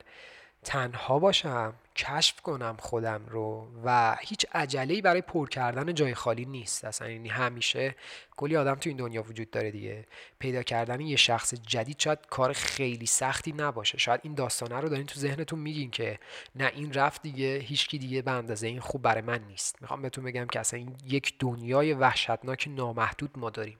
تنها 0.64 1.18
باشم 1.18 1.75
کشف 1.96 2.40
کنم 2.40 2.77
خودم 2.81 3.23
رو 3.29 3.68
و 3.85 4.16
هیچ 4.20 4.46
عجله 4.53 5.03
برای 5.03 5.20
پر 5.20 5.49
کردن 5.49 5.94
جای 5.94 6.14
خالی 6.14 6.44
نیست 6.44 6.85
اصلا. 6.85 7.11
یعنی 7.11 7.29
همیشه 7.29 7.94
کلی 8.37 8.57
آدم 8.57 8.75
تو 8.75 8.90
این 8.90 8.96
دنیا 8.96 9.23
وجود 9.23 9.51
داره 9.51 9.70
دیگه. 9.70 10.07
پیدا 10.38 10.62
کردن 10.62 11.01
یه 11.01 11.16
شخص 11.16 11.55
جدید 11.55 12.01
شاید 12.01 12.18
کار 12.31 12.53
خیلی 12.53 13.07
سختی 13.07 13.53
نباشه. 13.53 13.99
شاید 13.99 14.20
این 14.25 14.35
داستانه 14.35 14.81
رو 14.81 14.88
دارین 14.88 15.07
تو 15.07 15.20
ذهنتون 15.20 15.59
میگین 15.59 15.90
که 15.90 16.18
نه 16.55 16.73
این 16.75 16.92
رفت 16.92 17.23
دیگه 17.23 17.59
هیچکی 17.59 17.99
دیگه 17.99 18.23
به 18.23 18.31
اندازه 18.31 18.66
این 18.66 18.81
خوب 18.81 19.03
برای 19.03 19.23
من 19.23 19.44
نیست. 19.49 19.77
می‌خوام 19.81 20.03
بهتون 20.03 20.25
بگم 20.25 20.46
که 20.46 20.61
اصلا 20.61 20.79
این 20.79 20.96
یک 21.07 21.35
دنیای 21.38 21.94
وحشتناک 21.94 22.68
نامحدود 22.77 23.31
ما 23.37 23.51
داریم. 23.51 23.79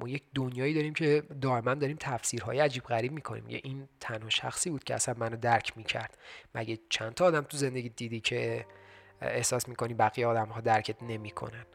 ما 0.00 0.08
یک 0.08 0.22
دنیایی 0.34 0.74
داریم 0.74 0.94
که 0.94 1.22
دائما 1.40 1.74
داریم 1.74 1.96
تفسیرهای 2.00 2.60
عجیب 2.60 2.82
غریب 2.82 3.12
می‌کنیم. 3.12 3.48
یه 3.48 3.60
این 3.64 3.88
تنها 4.00 4.28
شخصی 4.28 4.70
بود 4.70 4.84
که 4.84 4.94
اصلا 4.94 5.14
منو 5.18 5.36
درک 5.36 5.76
می‌کرد. 5.76 6.18
مگه 6.54 6.78
چند 6.88 7.14
تا 7.14 7.24
آدم 7.24 7.40
تو 7.40 7.56
زندگی 7.56 7.88
دیدی 7.88 8.20
که 8.20 8.66
احساس 9.22 9.68
می‌کنی 9.68 9.94
بقیه 9.94 10.26
آدم 10.26 10.48
ها 10.48 10.60
درکت 10.60 11.02
نمی‌کنن؟ 11.02 11.66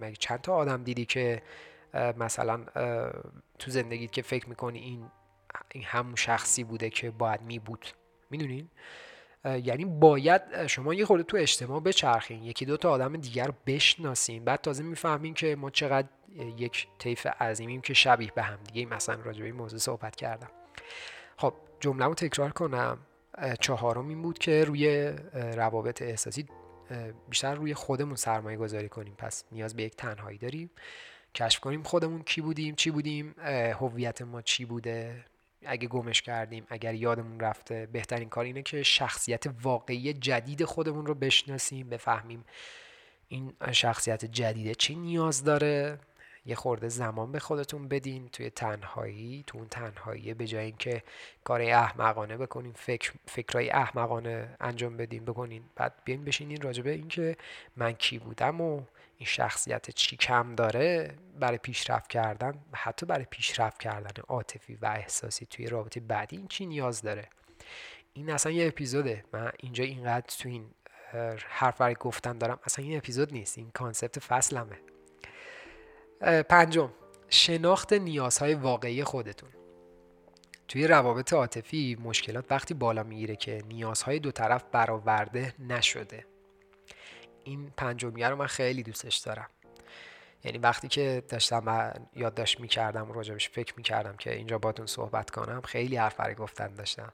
مگه 0.00 0.16
چند 0.16 0.40
تا 0.40 0.54
آدم 0.54 0.84
دیدی 0.84 1.04
که 1.04 1.42
مثلا 1.94 2.64
تو 3.58 3.70
زندگیت 3.70 4.12
که 4.12 4.22
فکر 4.22 4.48
می‌کنی 4.48 4.78
این 4.78 5.10
این 5.72 5.84
همون 5.84 6.14
شخصی 6.14 6.64
بوده 6.64 6.90
که 6.90 7.10
باید 7.10 7.42
می 7.42 7.58
بود 7.58 7.86
می‌دونین؟ 8.30 8.68
یعنی 9.44 9.84
باید 9.84 10.66
شما 10.66 10.94
یه 10.94 11.04
خورده 11.04 11.24
تو 11.24 11.36
اجتماع 11.36 11.80
بچرخین. 11.80 12.42
یکی 12.42 12.64
دو 12.64 12.76
تا 12.76 12.90
آدم 12.90 13.16
دیگر 13.16 13.50
بشناسین. 13.66 14.44
بعد 14.44 14.60
تازه 14.60 14.82
می‌فهمین 14.82 15.34
که 15.34 15.56
ما 15.56 15.70
چقدر 15.70 16.08
یک 16.36 16.88
طیف 16.98 17.26
عظیمیم 17.26 17.80
که 17.80 17.94
شبیه 17.94 18.32
به 18.34 18.42
هم 18.42 18.58
دیگه. 18.72 18.86
مثلا 18.94 19.22
راجع 19.22 19.40
به 19.40 19.46
این 19.46 19.54
موضوع 19.54 19.78
صحبت 19.78 20.16
کردم. 20.16 20.50
خب 21.36 21.54
جمله 21.80 22.04
رو 22.04 22.14
تکرار 22.14 22.50
کنم. 22.50 22.98
چهارم 23.60 24.08
این 24.08 24.22
بود 24.22 24.38
که 24.38 24.64
روی 24.64 25.12
روابط 25.32 26.02
احساسی 26.02 26.46
بیشتر 27.28 27.54
روی 27.54 27.74
خودمون 27.74 28.16
سرمایه 28.16 28.56
گذاری 28.56 28.88
کنیم. 28.88 29.14
پس 29.18 29.44
نیاز 29.52 29.76
به 29.76 29.82
یک 29.82 29.96
تنهایی 29.96 30.38
داریم. 30.38 30.70
کشف 31.34 31.60
کنیم 31.60 31.82
خودمون 31.82 32.22
کی 32.22 32.40
بودیم 32.40 32.74
چی 32.74 32.90
بودیم 32.90 33.34
هویت 33.80 34.22
ما 34.22 34.42
چی 34.42 34.64
بوده. 34.64 35.24
اگه 35.66 35.88
گمش 35.88 36.22
کردیم 36.22 36.66
اگر 36.68 36.94
یادمون 36.94 37.40
رفته 37.40 37.88
بهترین 37.92 38.28
کار 38.28 38.44
اینه 38.44 38.62
که 38.62 38.82
شخصیت 38.82 39.44
واقعی 39.62 40.12
جدید 40.12 40.64
خودمون 40.64 41.06
رو 41.06 41.14
بشناسیم 41.14 41.88
بفهمیم 41.88 42.44
این 43.28 43.52
شخصیت 43.72 44.24
جدیده 44.24 44.74
چی 44.74 44.94
نیاز 44.94 45.44
داره. 45.44 45.98
یه 46.46 46.54
خورده 46.54 46.88
زمان 46.88 47.32
به 47.32 47.38
خودتون 47.38 47.88
بدین 47.88 48.28
توی 48.28 48.50
تنهایی 48.50 49.44
تو 49.46 49.58
اون 49.58 49.68
تنهایی 49.68 50.34
به 50.34 50.46
جای 50.46 50.64
اینکه 50.64 51.02
کار 51.44 51.62
احمقانه 51.62 52.36
بکنین 52.36 52.72
فکر 52.72 53.12
فکرای 53.26 53.70
احمقانه 53.70 54.56
انجام 54.60 54.96
بدین 54.96 55.24
بکنین. 55.24 55.62
بعد 55.76 55.94
بیاین 56.04 56.24
بشینین 56.24 56.60
راجبه 56.60 56.90
اینکه 56.90 57.36
من 57.76 57.92
کی 57.92 58.18
بودم 58.18 58.60
و 58.60 58.82
این 59.18 59.26
شخصیت 59.26 59.90
چی 59.90 60.16
کم 60.16 60.54
داره 60.54 61.14
برای 61.40 61.58
پیشرفت 61.58 62.10
کردن 62.10 62.54
حتی 62.72 63.06
برای 63.06 63.26
پیشرفت 63.30 63.80
کردن 63.80 64.22
عاطفی 64.28 64.74
و 64.74 64.86
احساسی 64.86 65.46
توی 65.46 65.66
رابطه 65.66 66.00
بعدی 66.00 66.36
این 66.36 66.48
چی 66.48 66.66
نیاز 66.66 67.02
داره. 67.02 67.28
این 68.12 68.30
اصلا 68.30 68.52
یه 68.52 68.66
اپیزوده. 68.66 69.24
من 69.32 69.52
اینجا 69.56 69.84
اینقدر 69.84 70.36
تو 70.38 70.48
این 70.48 70.70
حرف 71.48 71.78
برای 71.80 71.94
گفتن 71.94 72.38
دارم. 72.38 72.58
اصلا 72.64 72.84
این 72.84 72.96
اپیزود 72.96 73.32
نیست. 73.32 73.58
این 73.58 73.70
کانسپت 73.70 74.18
فصلمه. 74.18 74.78
پنجم 76.20 76.90
شناخت 77.28 77.92
نیازهای 77.92 78.54
واقعی 78.54 79.04
خودتون. 79.04 79.48
توی 80.68 80.86
روابط 80.86 81.32
عاطفی 81.32 81.98
مشکلات 82.00 82.44
وقتی 82.50 82.74
بالا 82.74 83.02
می‌گیره 83.02 83.36
که 83.36 83.62
نیازهای 83.68 84.18
دو 84.18 84.30
طرف 84.30 84.64
برآورده 84.72 85.54
نشده. 85.58 86.24
این 87.44 87.72
پنجمیه 87.76 88.28
رو 88.28 88.36
من 88.36 88.46
خیلی 88.46 88.82
دوستش 88.82 89.16
دارم. 89.16 89.48
یعنی 90.44 90.58
وقتی 90.58 90.88
که 90.88 91.22
داشتم 91.28 91.92
یادداشت 92.16 92.60
می‌کردم 92.60 93.12
راجبش 93.12 93.48
فکر 93.48 93.74
می‌کردم 93.76 94.16
که 94.16 94.34
اینجا 94.34 94.58
باتون 94.58 94.86
صحبت 94.86 95.30
کنم 95.30 95.60
خیلی 95.60 95.96
حرف 95.96 96.16
برای 96.16 96.34
گفتن 96.34 96.74
داشتم. 96.74 97.12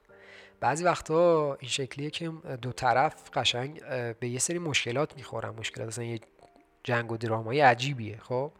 بعضی 0.59 0.83
وقتا 0.83 1.53
این 1.53 1.69
شکلیه 1.69 2.09
که 2.09 2.31
دو 2.61 2.71
طرف 2.71 3.15
قشنگ 3.33 3.81
به 4.19 4.27
یه 4.27 4.39
سری 4.39 4.59
مشکلات 4.59 5.15
می‌خورن. 5.15 5.49
مشکلات 5.49 5.87
اصلا 5.87 6.03
یه 6.03 6.19
جنگ 6.83 7.11
و 7.11 7.17
درامای 7.17 7.59
عجیبیه 7.61 8.17
خب؟ 8.17 8.51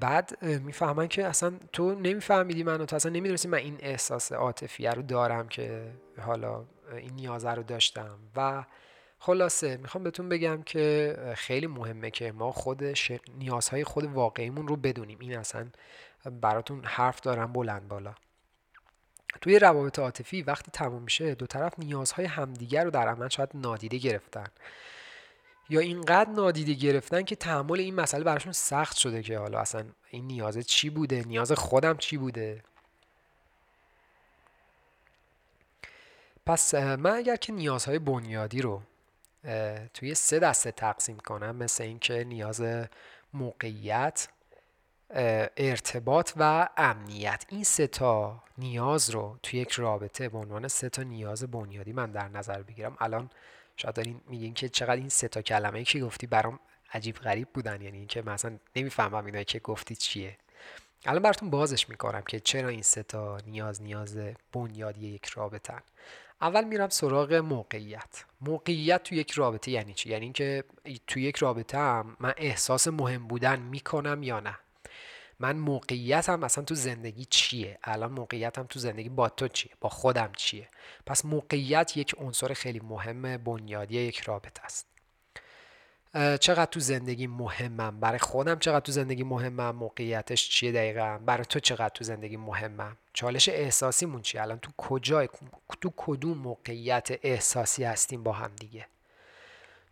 بعد 0.00 0.44
می‌فهمن 0.44 1.08
که 1.08 1.26
اصلا 1.26 1.52
تو 1.72 1.94
نمیفهمیدی 1.94 2.62
منو 2.62 2.84
تو 2.84 2.96
اصلا 2.96 3.12
نمی‌دونستی 3.12 3.48
من 3.48 3.58
این 3.58 3.76
احساس 3.80 4.32
عاطفیه 4.32 4.90
رو 4.90 5.02
دارم 5.02 5.48
که 5.48 5.92
حالا 6.20 6.64
این 6.96 7.14
نیازه 7.14 7.50
رو 7.50 7.62
داشتم. 7.62 8.18
و 8.36 8.64
خلاصه 9.18 9.76
می‌خوام 9.76 10.04
بهتون 10.04 10.28
بگم 10.28 10.62
که 10.62 11.16
خیلی 11.36 11.66
مهمه 11.66 12.10
که 12.10 12.32
ما 12.32 12.52
خود 12.52 12.82
نیازهای 13.38 13.84
خود 13.84 14.04
واقعیمون 14.04 14.68
رو 14.68 14.76
بدونیم. 14.76 15.18
این 15.20 15.38
اصلا 15.38 15.66
براتون 16.40 16.84
حرف 16.84 17.20
دارم 17.20 17.52
بلند 17.52 17.88
بالا. 17.88 18.14
توی 19.40 19.58
روابط 19.58 19.98
عاطفی 19.98 20.42
وقتی 20.42 20.70
تموم 20.72 21.02
میشه 21.02 21.34
دو 21.34 21.46
طرف 21.46 21.78
نیازهای 21.78 22.26
همدیگر 22.26 22.84
رو 22.84 22.90
در 22.90 23.08
عمل 23.08 23.28
شاید 23.28 23.50
نادیده 23.54 23.98
گرفتن. 23.98 24.46
یا 25.70 25.80
اینقدر 25.80 26.30
نادیده 26.30 26.74
گرفتن 26.74 27.22
که 27.22 27.36
تحمل 27.36 27.80
این 27.80 27.94
مسئله 27.94 28.24
براشون 28.24 28.52
سخت 28.52 28.96
شده 28.96 29.22
که 29.22 29.38
حالا 29.38 29.60
اصلا 29.60 29.84
این 30.10 30.26
نیاز 30.26 30.58
چی 30.58 30.90
بوده؟ 30.90 31.24
نیاز 31.26 31.52
خودم 31.52 31.96
چی 31.96 32.16
بوده؟ 32.16 32.62
پس 36.46 36.74
من 36.74 37.10
اگر 37.10 37.36
که 37.36 37.52
نیازهای 37.52 37.98
بنیادی 37.98 38.62
رو 38.62 38.82
توی 39.94 40.14
سه 40.14 40.38
دسته 40.38 40.72
تقسیم 40.72 41.18
کنم 41.18 41.56
مثل 41.56 41.84
اینکه 41.84 42.24
نیاز 42.24 42.62
موقعیت 43.34 44.28
ارتباط 45.56 46.32
و 46.36 46.68
امنیت. 46.76 47.44
این 47.48 47.64
سه 47.64 47.86
تا 47.86 48.42
نیاز 48.58 49.10
رو 49.10 49.38
توی 49.42 49.60
یک 49.60 49.72
رابطه 49.72 50.28
به 50.28 50.38
عنوان 50.38 50.68
سه 50.68 50.88
تا 50.88 51.02
نیاز 51.02 51.44
بنیادی 51.44 51.92
من 51.92 52.10
در 52.10 52.28
نظر 52.28 52.62
بگیرم. 52.62 52.96
الان 53.00 53.30
شاید 53.80 53.94
دارین 53.94 54.20
میگین 54.28 54.54
که 54.54 54.68
چقدر 54.68 54.96
این 54.96 55.08
سه 55.08 55.28
تا 55.28 55.42
کلمه 55.42 55.78
ای 55.78 55.84
که 55.84 56.00
گفتی 56.00 56.26
برام 56.26 56.60
عجیب 56.92 57.16
غریب 57.16 57.48
بودن. 57.48 57.82
یعنی 57.82 57.98
اینکه 57.98 58.22
مثلا 58.22 58.58
نمی‌فهمم 58.76 59.24
اینایی 59.26 59.44
که 59.44 59.58
گفتی 59.58 59.96
چیه. 59.96 60.38
الان 61.04 61.22
براتون 61.22 61.50
بازش 61.50 61.88
می‌کنم 61.88 62.22
که 62.22 62.40
چرا 62.40 62.68
این 62.68 62.82
سه 62.82 63.02
تا 63.02 63.38
نیاز 63.46 63.82
نیاز 63.82 64.18
بنیادی 64.52 65.08
یک 65.08 65.26
رابطه 65.26 65.74
اول 66.40 66.64
میرم 66.64 66.88
سراغ 66.88 67.34
موقعیت. 67.34 68.24
موقعیت 68.40 69.02
تو 69.02 69.14
یک 69.14 69.30
رابطه 69.30 69.70
یعنی 69.70 69.94
چی؟ 69.94 70.10
یعنی 70.10 70.24
اینکه 70.24 70.64
تو 71.06 71.20
یک 71.20 71.36
رابطه 71.36 71.78
هم 71.78 72.16
من 72.20 72.34
احساس 72.36 72.88
مهم 72.88 73.28
بودن 73.28 73.60
می‌کنم 73.60 74.22
یا 74.22 74.40
نه. 74.40 74.58
من 75.40 75.56
موقعیتم 75.56 76.42
اصلا 76.42 76.64
تو 76.64 76.74
زندگی 76.74 77.24
چیه؟ 77.24 77.78
الان 77.84 78.12
موقعیتم 78.12 78.62
تو 78.62 78.78
زندگی 78.78 79.08
با 79.08 79.28
تو 79.28 79.48
چیه؟ 79.48 79.72
با 79.80 79.88
خودم 79.88 80.32
چیه؟ 80.36 80.68
پس 81.06 81.24
موقعیت 81.24 81.96
یک 81.96 82.14
عنصر 82.18 82.54
خیلی 82.54 82.80
مهم 82.80 83.36
بنیادی 83.36 84.00
یک 84.00 84.20
رابطه 84.20 84.62
است. 84.64 84.86
چقدر 86.14 86.64
تو 86.64 86.80
زندگی 86.80 87.26
مهمم؟ 87.26 88.00
برای 88.00 88.18
خودم 88.18 88.58
چقدر 88.58 88.80
تو 88.80 88.92
زندگی 88.92 89.22
مهمم؟ 89.22 89.76
موقعیتش 89.76 90.48
چیه 90.48 90.72
دقیقا؟ 90.72 91.18
برای 91.26 91.44
تو 91.44 91.60
چقدر 91.60 91.88
تو 91.88 92.04
زندگی 92.04 92.36
مهمم؟ 92.36 92.96
چالش 93.12 93.48
احساسیمون 93.48 94.22
چیه؟ 94.22 94.42
الان 94.42 94.58
تو 94.58 94.70
کجای؟ 94.76 95.28
تو 95.80 95.92
کدوم 95.96 96.38
موقعیت 96.38 97.18
احساسی 97.22 97.84
هستیم 97.84 98.22
با 98.22 98.32
هم 98.32 98.50
دیگه؟ 98.56 98.86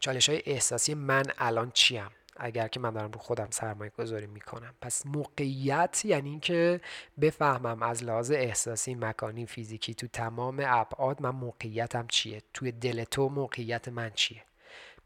چالش 0.01 0.29
های 0.29 0.43
احساسی 0.47 0.95
من 0.95 1.25
الان 1.39 1.71
چیم؟ 1.71 2.11
اگر 2.39 2.69
که 2.69 2.81
من 2.81 2.91
دارم 2.91 3.11
رو 3.11 3.19
خودم 3.19 3.49
سرمایه 3.51 3.93
گذاری 3.99 4.27
می‌کنم. 4.27 4.75
پس 4.81 5.07
موقعیت 5.07 6.05
یعنی 6.05 6.31
اینکه 6.31 6.81
بفهمم 7.21 7.83
از 7.83 8.05
لحاظ 8.05 8.31
احساسی 8.31 8.95
مکانی 8.95 9.47
فیزیکی 9.47 9.95
تو 9.95 10.07
تمام 10.07 10.63
ابعاد 10.67 11.23
من 11.23 11.31
موقعیتم 11.31 12.07
چیه؟ 12.07 12.43
توی 12.55 12.73
دل 12.73 13.05
تو 13.05 13.29
موقعیت 13.29 13.89
من 13.89 14.11
چیه؟ 14.11 14.43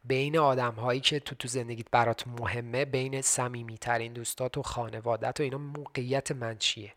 بین 0.05 0.39
آدم 0.39 0.75
هایی 0.75 1.01
که 1.01 1.21
تو 1.21 1.35
تو 1.35 1.49
زندگیت 1.49 1.87
برات 1.91 2.29
مهمه 2.29 2.85
بین 2.85 3.21
سمیمی 3.21 3.79
ترین 3.79 4.13
دوستات 4.13 4.59
و 4.59 4.63
خانوادت 4.63 5.41
و 5.41 5.43
اینا 5.43 5.59
موقعیت 5.59 6.33
من 6.33 6.59
چیه؟ 6.59 6.95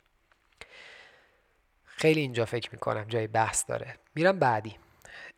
خیلی 1.86 2.20
اینجا 2.20 2.46
فکر 2.46 2.70
می‌کنم 2.72 3.04
جای 3.04 3.28
بحث 3.28 3.66
داره. 3.68 3.96
میرم 4.16 4.40
بعدی. 4.40 4.76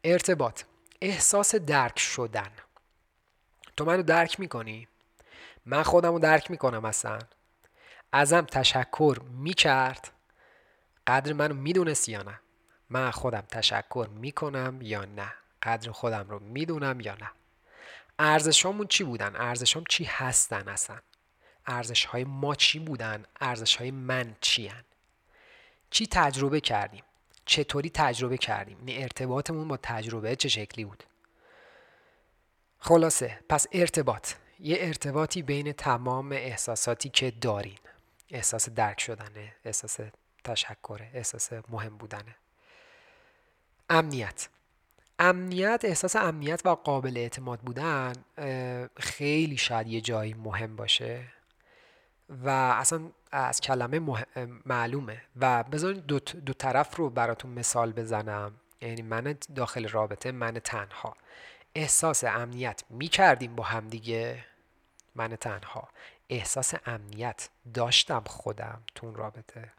ارتباط. 0.03 0.63
احساس 1.01 1.55
درک 1.55 1.99
شدن. 1.99 2.51
تو 3.77 3.85
منو 3.85 4.03
درک 4.03 4.39
می‌کنی؟ 4.39 4.87
من 5.65 5.83
خودم 5.83 6.13
رو 6.13 6.19
درک 6.19 6.51
می‌کنم 6.51 6.85
اصلا. 6.85 7.19
ازم 8.11 8.41
تشکر 8.41 9.17
می‌کرد. 9.31 10.11
قدر 11.07 11.33
منو 11.33 11.53
می‌دونست 11.53 12.09
یا 12.09 12.23
نه؟ 12.23 12.39
من 12.89 13.11
خودم 13.11 13.41
تشکر 13.41 14.07
می‌کنم 14.11 14.79
یا 14.81 15.05
نه؟ 15.05 15.33
قدر 15.63 15.91
خودم 15.91 16.29
رو 16.29 16.39
می‌دونم 16.39 16.99
یا 16.99 17.15
نه؟ 17.15 17.31
ارزشامون 18.19 18.87
چی 18.87 19.03
بودن؟ 19.03 19.35
ارزشام 19.35 19.83
چی 19.89 20.03
هستن 20.03 20.67
اصلا؟ 20.67 20.97
ارزش 21.65 22.05
های 22.05 22.23
ما 22.23 22.55
چی 22.55 22.79
بودن؟ 22.79 23.25
ارزش 23.41 23.75
های 23.75 23.91
من 23.91 24.35
چی 24.41 24.67
هن؟ 24.67 24.83
چی 25.89 26.07
تجربه 26.07 26.61
کردیم؟ 26.61 27.03
چطوری 27.45 27.89
تجربه 27.89 28.37
کردیم؟ 28.37 28.77
ارتباطمون 28.87 29.67
با 29.67 29.77
تجربه 29.77 30.35
چه 30.35 30.49
شکلی 30.49 30.85
بود؟ 30.85 31.03
خلاصه 32.79 33.39
پس 33.49 33.67
ارتباط. 33.71 34.33
یه 34.59 34.77
ارتباطی 34.79 35.41
بین 35.41 35.71
تمام 35.71 36.31
احساساتی 36.31 37.09
که 37.09 37.31
دارین. 37.31 37.77
احساس 38.29 38.69
درک 38.69 38.99
شدنه 38.99 39.53
احساس 39.65 39.99
تشکره 40.43 41.11
احساس 41.13 41.49
مهم 41.69 41.97
بودنه. 41.97 42.35
امنیت. 43.89 44.47
امنیت 45.19 45.81
احساس 45.83 46.15
امنیت 46.15 46.61
و 46.65 46.69
قابل 46.69 47.17
اعتماد 47.17 47.59
بودن 47.59 48.13
خیلی 48.97 49.57
شاید 49.57 49.87
یه 49.87 50.01
جایی 50.01 50.33
مهم 50.33 50.75
باشه 50.75 51.23
و 52.29 52.49
اصلا 52.49 53.01
از 53.31 53.61
کلمه 53.61 54.25
معلومه. 54.65 55.21
و 55.35 55.63
بذارید 55.63 56.05
دو, 56.05 56.19
دو 56.19 56.53
طرف 56.53 56.95
رو 56.95 57.09
براتون 57.09 57.51
مثال 57.51 57.91
بزنم. 57.91 58.53
یعنی 58.81 59.01
من 59.01 59.35
داخل 59.55 59.87
رابطه 59.87 60.31
من 60.31 60.53
تنها. 60.53 61.17
احساس 61.77 62.23
امنیت 62.23 62.83
می 62.89 63.07
کردیم 63.07 63.55
با 63.55 63.63
همدیگه 63.63 64.45
من 65.15 65.35
تنها 65.35 65.89
احساس 66.29 66.73
امنیت 66.85 67.49
داشتم 67.73 68.23
خودم 68.27 68.81
تو 68.95 69.13
رابطه. 69.15 69.71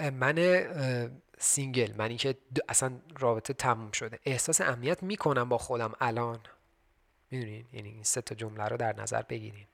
من 0.00 0.36
single 1.38 1.92
منی 1.96 2.16
که 2.16 2.36
اصلا 2.68 2.92
رابطه 3.18 3.52
تموم 3.52 3.92
شده. 3.92 4.18
احساس 4.24 4.60
امنیت 4.60 5.02
می‌کنم 5.02 5.48
با 5.48 5.58
خودم 5.58 5.92
الان. 6.00 6.40
می‌دونین؟ 7.30 7.66
یعنی 7.72 7.88
این 7.88 8.02
سه 8.02 8.20
تا 8.20 8.34
جمله 8.34 8.64
رو 8.64 8.76
در 8.76 9.00
نظر 9.00 9.22
بگیرین. 9.22 9.66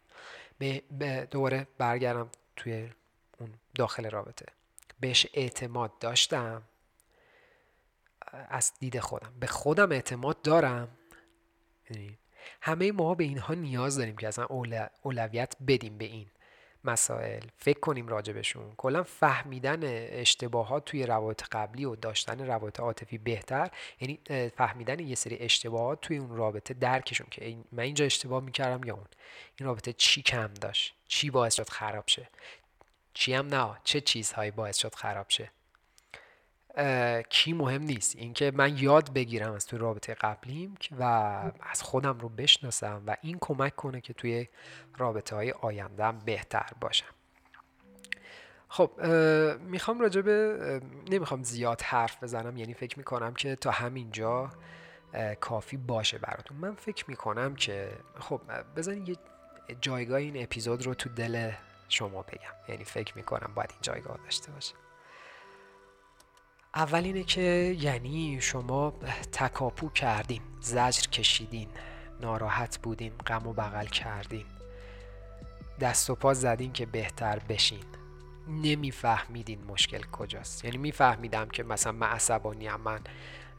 به 0.59 1.29
دوباره 1.31 1.67
برگردم 1.79 2.31
توی 2.57 2.91
اون 3.39 3.55
داخل 3.75 4.11
رابطه. 4.11 4.47
بهش 5.01 5.27
اعتماد 5.35 5.99
داشتم. 5.99 6.63
از 8.49 8.73
دید 8.81 9.01
خودم. 9.01 9.33
به 9.41 9.47
خودم 9.47 9.93
اعتماد 9.93 10.43
دارم. 10.43 10.89
همه 12.61 12.93
ما 12.93 13.15
به 13.15 13.25
اینها 13.25 13.55
نیاز 13.55 13.99
داریم 13.99 14.17
که 14.17 14.29
اصلا 14.29 14.47
اولویت 15.03 15.55
بدیم 15.69 15.99
به 15.99 16.05
این 16.05 16.27
مسائل. 16.85 17.43
فکر 17.57 17.81
کنیم 17.81 18.09
راجبشون. 18.09 18.73
کلا 18.77 19.03
فهمیدن 19.03 19.81
اشتباهات 20.21 20.85
توی 20.85 21.07
روابط 21.07 21.45
قبلی 21.53 21.85
و 21.85 21.97
داشتن 21.97 22.47
روابط 22.47 22.81
عاطفی 22.81 23.19
بهتر. 23.19 23.71
یعنی 24.01 24.21
فهمیدن 24.57 24.99
یه 24.99 25.15
سری 25.15 25.37
اشتباهات 25.37 26.01
توی 26.01 26.17
اون 26.17 26.37
رابطه 26.37 26.75
درکشون 26.75 27.27
که 27.31 27.57
من 27.73 27.83
اینجا 27.83 28.05
اشتباه 28.05 28.43
می‌کردم 28.43 28.89
یا 28.89 28.95
اون؟ 28.95 29.07
این 29.57 29.67
رابطه 29.67 29.93
چی 29.93 30.23
کم 30.23 30.55
داشت؟ 30.55 30.95
چی 31.09 31.31
باعث 31.31 31.55
شد 31.55 31.69
خراب 31.69 32.05
شه؟ 32.07 32.29
چی 33.15 33.35
هم 33.35 33.47
نه 33.47 33.77
چه 33.85 34.01
چیزهایی 34.01 34.51
باعث 34.51 34.77
شد 34.77 34.95
خراب 34.95 35.27
شه؟ 35.29 35.51
کی 37.29 37.53
مهم 37.53 37.83
نیست. 37.83 38.17
اینکه 38.17 38.53
من 38.55 38.79
یاد 38.79 39.13
بگیرم 39.13 39.53
از 39.53 39.67
توی 39.67 39.79
رابطه 39.79 40.15
قبلیم 40.15 40.75
و 40.99 41.03
از 41.61 41.83
خودم 41.83 42.19
رو 42.19 42.29
بشناسم 42.29 43.03
و 43.07 43.17
این 43.23 43.39
کمک 43.41 43.77
کنه 43.77 44.01
که 44.01 44.13
توی 44.13 44.49
رابطه 44.99 45.37
های 45.37 45.51
آیندهم 45.51 46.19
بهتر 46.19 46.67
باشم. 46.81 47.07
خب 48.69 49.01
می‌خوام 49.61 50.01
راجع 50.01 50.21
به 50.21 50.81
نمی‌خوام 51.11 51.43
زیاد 51.43 51.83
حرف 51.83 52.23
بزنم 52.23 52.57
یعنی 52.57 52.75
فکر 52.75 52.99
می‌کنم 52.99 53.35
که 53.35 53.57
تا 53.57 53.71
همینجا 53.71 54.51
کافی 55.41 55.77
باشه 55.77 56.19
براتون. 56.19 56.57
من 56.57 56.75
فکر 56.75 57.05
می‌کنم 57.09 57.55
که 57.55 57.91
خب 58.21 58.41
بزنین 58.77 59.07
یه 59.07 59.17
جایگاه 59.81 60.19
این 60.19 60.43
اپیزود 60.43 60.87
رو 60.87 60.95
تو 60.95 61.09
دل 61.09 61.51
شما 61.89 62.23
بگم. 62.23 62.55
یعنی 62.69 62.85
فکر 62.85 63.17
می‌کنم 63.17 63.53
باید 63.55 63.71
این 63.71 63.81
جایگاه 63.83 64.17
داشته 64.25 64.53
باشه 64.53 64.75
اول 66.75 67.05
اینه 67.05 67.23
که 67.23 67.77
یعنی 67.81 68.41
شما 68.41 68.93
تکاپو 69.33 69.89
کردین 69.89 70.43
زجر 70.61 71.09
کشیدین 71.09 71.69
ناراحت 72.21 72.79
بودین 72.83 73.13
غم 73.27 73.47
و 73.47 73.53
بغل 73.53 73.87
کردین. 73.87 74.47
دست 75.81 76.11
و 76.11 76.15
پا 76.15 76.35
زدین 76.35 76.73
که 76.73 76.87
بهتر 76.87 77.39
بشین. 77.39 77.85
نمیفهمیدین 78.49 79.65
مشکل 79.65 80.03
کجاست. 80.13 80.65
یعنی 80.65 80.77
میفهمیدم 80.77 81.49
که 81.49 81.63
مثلا 81.63 81.93
من 81.93 82.07
عصبانی 82.07 82.69
من 82.69 83.01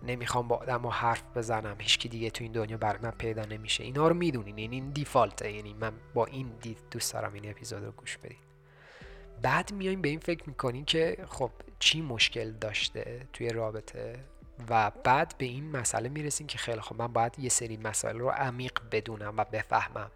نمی‌خوام 0.04 0.48
با 0.48 0.56
آدم 0.56 0.88
حرف 0.88 1.24
بزنم. 1.36 1.76
هیچکی 1.80 2.10
دیگه 2.10 2.30
تو 2.30 2.44
این 2.44 2.52
دنیا 2.52 2.78
بر 2.78 2.98
من 2.98 3.12
پیدا 3.12 3.46
نمیشه. 3.46 3.84
اینا 3.84 4.08
رو 4.08 4.14
می‌دونین. 4.14 4.58
یعنی 4.58 4.76
این 4.76 4.90
دیفالته. 4.90 5.52
یعنی 5.52 5.74
من 5.74 5.94
با 6.14 6.26
این 6.26 6.52
دید 6.62 6.78
دوست 6.92 7.14
دارم 7.14 7.34
این 7.34 7.50
اپیزود 7.50 7.84
رو 7.84 7.92
گوش 7.92 8.18
بدین. 8.18 8.38
بعد 9.42 9.74
میایم 9.74 10.02
به 10.02 10.10
این 10.10 10.20
فکر 10.20 10.44
می‌کنیم 10.50 10.86
که 10.86 11.26
خب 11.30 11.52
چی 11.80 12.02
مشکل 12.02 12.52
داشته 12.52 13.28
توی 13.34 13.50
رابطه؟ 13.50 14.20
و 14.70 14.92
بعد 15.04 15.36
به 15.38 15.46
این 15.46 15.72
مسئله 15.72 16.10
می‌رسیم 16.10 16.48
که 16.48 16.58
خیلی 16.58 16.82
خب 16.82 16.96
من 16.96 17.08
باید 17.08 17.40
یه 17.40 17.50
سری 17.50 17.78
مسائل 17.78 18.20
رو 18.20 18.30
عمیق 18.30 18.80
بدونم 18.92 19.34
و 19.38 19.44
بفهمم. 19.44 20.12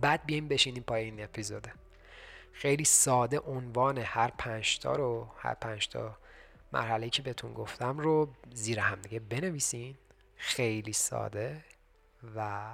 بعد 0.00 0.26
بیایم 0.26 0.48
بشینیم 0.48 0.82
پای 0.82 1.04
این 1.04 1.24
اپیزوده. 1.24 1.72
خیلی 2.52 2.84
ساده 2.84 3.38
عنوان 3.38 3.98
هر 3.98 4.32
پنجتا 4.38 4.92
رو 4.92 5.28
هر 5.38 5.54
پنجتا 5.54 6.16
مرحله 6.72 7.10
که 7.10 7.22
بهتون 7.22 7.54
گفتم 7.54 7.98
رو 7.98 8.28
زیر 8.54 8.80
هم 8.80 9.00
دیگه 9.00 9.20
بنویسین. 9.20 9.96
خیلی 10.36 10.92
ساده 10.92 11.64
و 12.36 12.70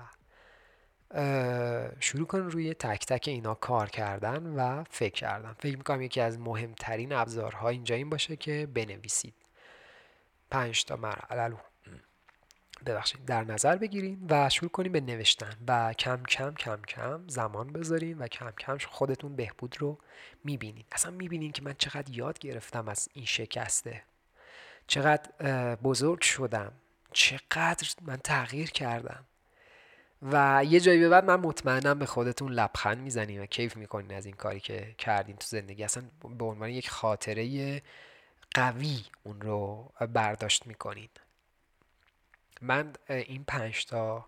شروع 2.01 2.27
کن 2.27 2.39
روی 2.39 2.75
تک 2.75 3.07
تک 3.07 3.29
اینا 3.29 3.55
کار 3.55 3.89
کردن 3.89 4.47
و 4.47 4.85
فکر 4.91 5.15
کردن. 5.15 5.57
فکر 5.59 5.77
می‌کنم 5.77 6.03
یکی 6.03 6.21
از 6.21 6.39
مهمترین 6.39 7.13
ابزارها 7.13 7.69
اینجا 7.69 7.95
این 7.95 8.11
باشه 8.11 8.37
که 8.37 8.69
بنویسید. 8.75 9.35
پنج 10.51 10.85
تا 10.85 10.97
مرحله 10.97 11.57
ببخشید. 12.87 13.25
در 13.25 13.45
نظر 13.45 13.77
بگیرید 13.77 14.19
و 14.33 14.49
شروع 14.49 14.71
کنیم 14.71 14.93
به 14.93 15.01
نوشتن 15.01 15.53
و 15.69 15.93
کم 15.93 16.23
کم 16.23 16.55
کم 16.55 16.83
کم 16.89 17.29
زمان 17.29 17.73
بذارین 17.73 18.19
و 18.19 18.27
کم 18.27 18.51
کم 18.51 18.79
خودتون 18.79 19.37
بهبود 19.37 19.77
رو 19.81 19.99
می‌بینید 20.45 20.87
اصلا 20.93 21.11
می‌بینید 21.11 21.53
که 21.53 21.63
من 21.63 21.75
چقدر 21.79 22.11
یاد 22.11 22.39
گرفتم 22.39 22.89
از 22.89 23.09
این 23.13 23.25
شکسته. 23.25 24.03
چقدر 24.87 25.31
بزرگ 25.77 26.21
شدم. 26.21 26.73
چقدر 27.13 27.89
من 28.03 28.17
تغییر 28.17 28.71
کردم. 28.71 29.25
و 30.23 30.65
یه 30.65 30.81
جایی 30.81 31.01
به 31.01 31.09
بعد 31.09 31.25
من 31.25 31.41
مطمئنم 31.41 31.99
به 31.99 32.07
خودتون 32.07 32.53
لبخند 32.53 32.99
می‌زنین 32.99 33.43
و 33.43 33.47
کیف 33.47 33.77
می‌کنین 33.77 34.15
از 34.15 34.27
این 34.27 34.35
کاری 34.35 34.61
که 34.61 34.95
کردین 34.99 35.37
تو 35.37 35.47
زندگی. 35.47 35.85
اصلا 35.85 36.03
به 36.39 36.45
عنوان 36.45 36.71
یک 36.71 36.91
خاطره 36.91 37.83
قوی 38.55 39.01
اون 39.23 39.41
رو 39.41 39.93
برداشت 40.13 40.67
می‌کنین. 40.67 41.09
من 42.61 42.93
این 43.09 43.45
پنج 43.45 43.87
تا 43.87 44.27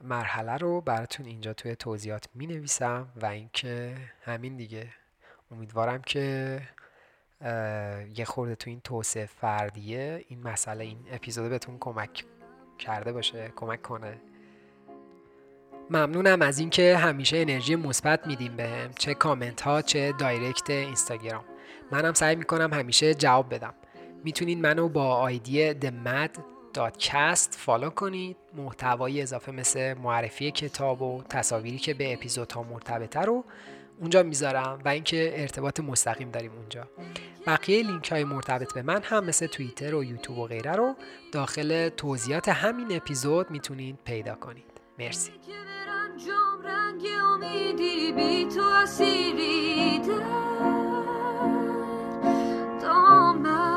مرحله 0.00 0.56
رو 0.56 0.80
براتون 0.80 1.26
اینجا 1.26 1.52
توی 1.52 1.76
توضیحات 1.76 2.28
می 2.34 2.46
نویسم 2.46 3.08
و 3.16 3.26
اینکه 3.26 3.96
همین 4.22 4.56
دیگه. 4.56 4.88
امیدوارم 5.50 6.02
که 6.02 6.60
یه 8.16 8.24
خورده 8.24 8.54
تو 8.54 8.70
این 8.70 8.80
توسعه 8.80 9.26
فردیه 9.26 10.24
این 10.28 10.42
مسئله 10.42 10.84
این 10.84 11.06
اپیزود 11.10 11.50
بهتون 11.50 11.78
کمک 11.78 12.24
کرده 12.78 13.12
باشه 13.12 13.52
کمک 13.56 13.82
کنه. 13.82 14.20
ممنونم 15.90 16.42
از 16.42 16.58
اینکه 16.58 16.96
همیشه 16.96 17.36
انرژی 17.36 17.76
مثبت 17.76 18.26
میدیم 18.26 18.56
بهم 18.56 18.92
چه 18.98 19.14
کامنت 19.14 19.60
ها 19.60 19.82
چه 19.82 20.12
دایرکت 20.18 20.70
اینستاگرام. 20.70 21.44
منم 21.92 22.12
سعی 22.12 22.36
می‌کنم 22.36 22.72
همیشه 22.72 23.14
جواب 23.14 23.54
بدم. 23.54 23.74
می‌تونید 24.24 24.58
منو 24.58 24.88
با 24.88 25.14
آیدی 25.14 25.74
themad.cast 25.74 27.50
فالو 27.50 27.90
کنید. 27.90 28.36
محتوای 28.56 29.22
اضافه 29.22 29.52
مثل 29.52 29.94
معرفی 29.94 30.50
کتاب 30.50 31.02
و 31.02 31.22
تصاویری 31.28 31.78
که 31.78 31.94
به 31.94 32.12
اپیزودها 32.12 32.62
مرتبطه 32.62 33.20
رو 33.20 33.44
اونجا 34.00 34.22
می‌ذارم 34.22 34.78
و 34.84 34.88
اینکه 34.88 35.32
ارتباط 35.36 35.80
مستقیم 35.80 36.30
داریم 36.30 36.52
اونجا. 36.52 36.88
بقیه 37.46 37.82
لینک 37.82 38.12
های 38.12 38.24
مرتبط 38.24 38.74
به 38.74 38.82
من 38.82 39.02
هم 39.02 39.24
مثل 39.24 39.46
توییتر 39.46 39.94
و 39.94 40.04
یوتیوب 40.04 40.38
و 40.38 40.46
غیره 40.46 40.72
رو 40.72 40.96
داخل 41.32 41.88
توضیحات 41.88 42.48
همین 42.48 42.96
اپیزود 42.96 43.50
می‌تونید 43.50 43.98
پیدا 44.04 44.34
کنید. 44.34 44.64
مرسی. 44.98 45.30
انجام 46.20 46.62
رنگ 46.64 47.06
امیدی 47.32 48.12
بی 48.12 48.46
تو 48.46 48.62
اسیری 48.62 49.98
در 49.98 50.20
دامن 52.80 53.69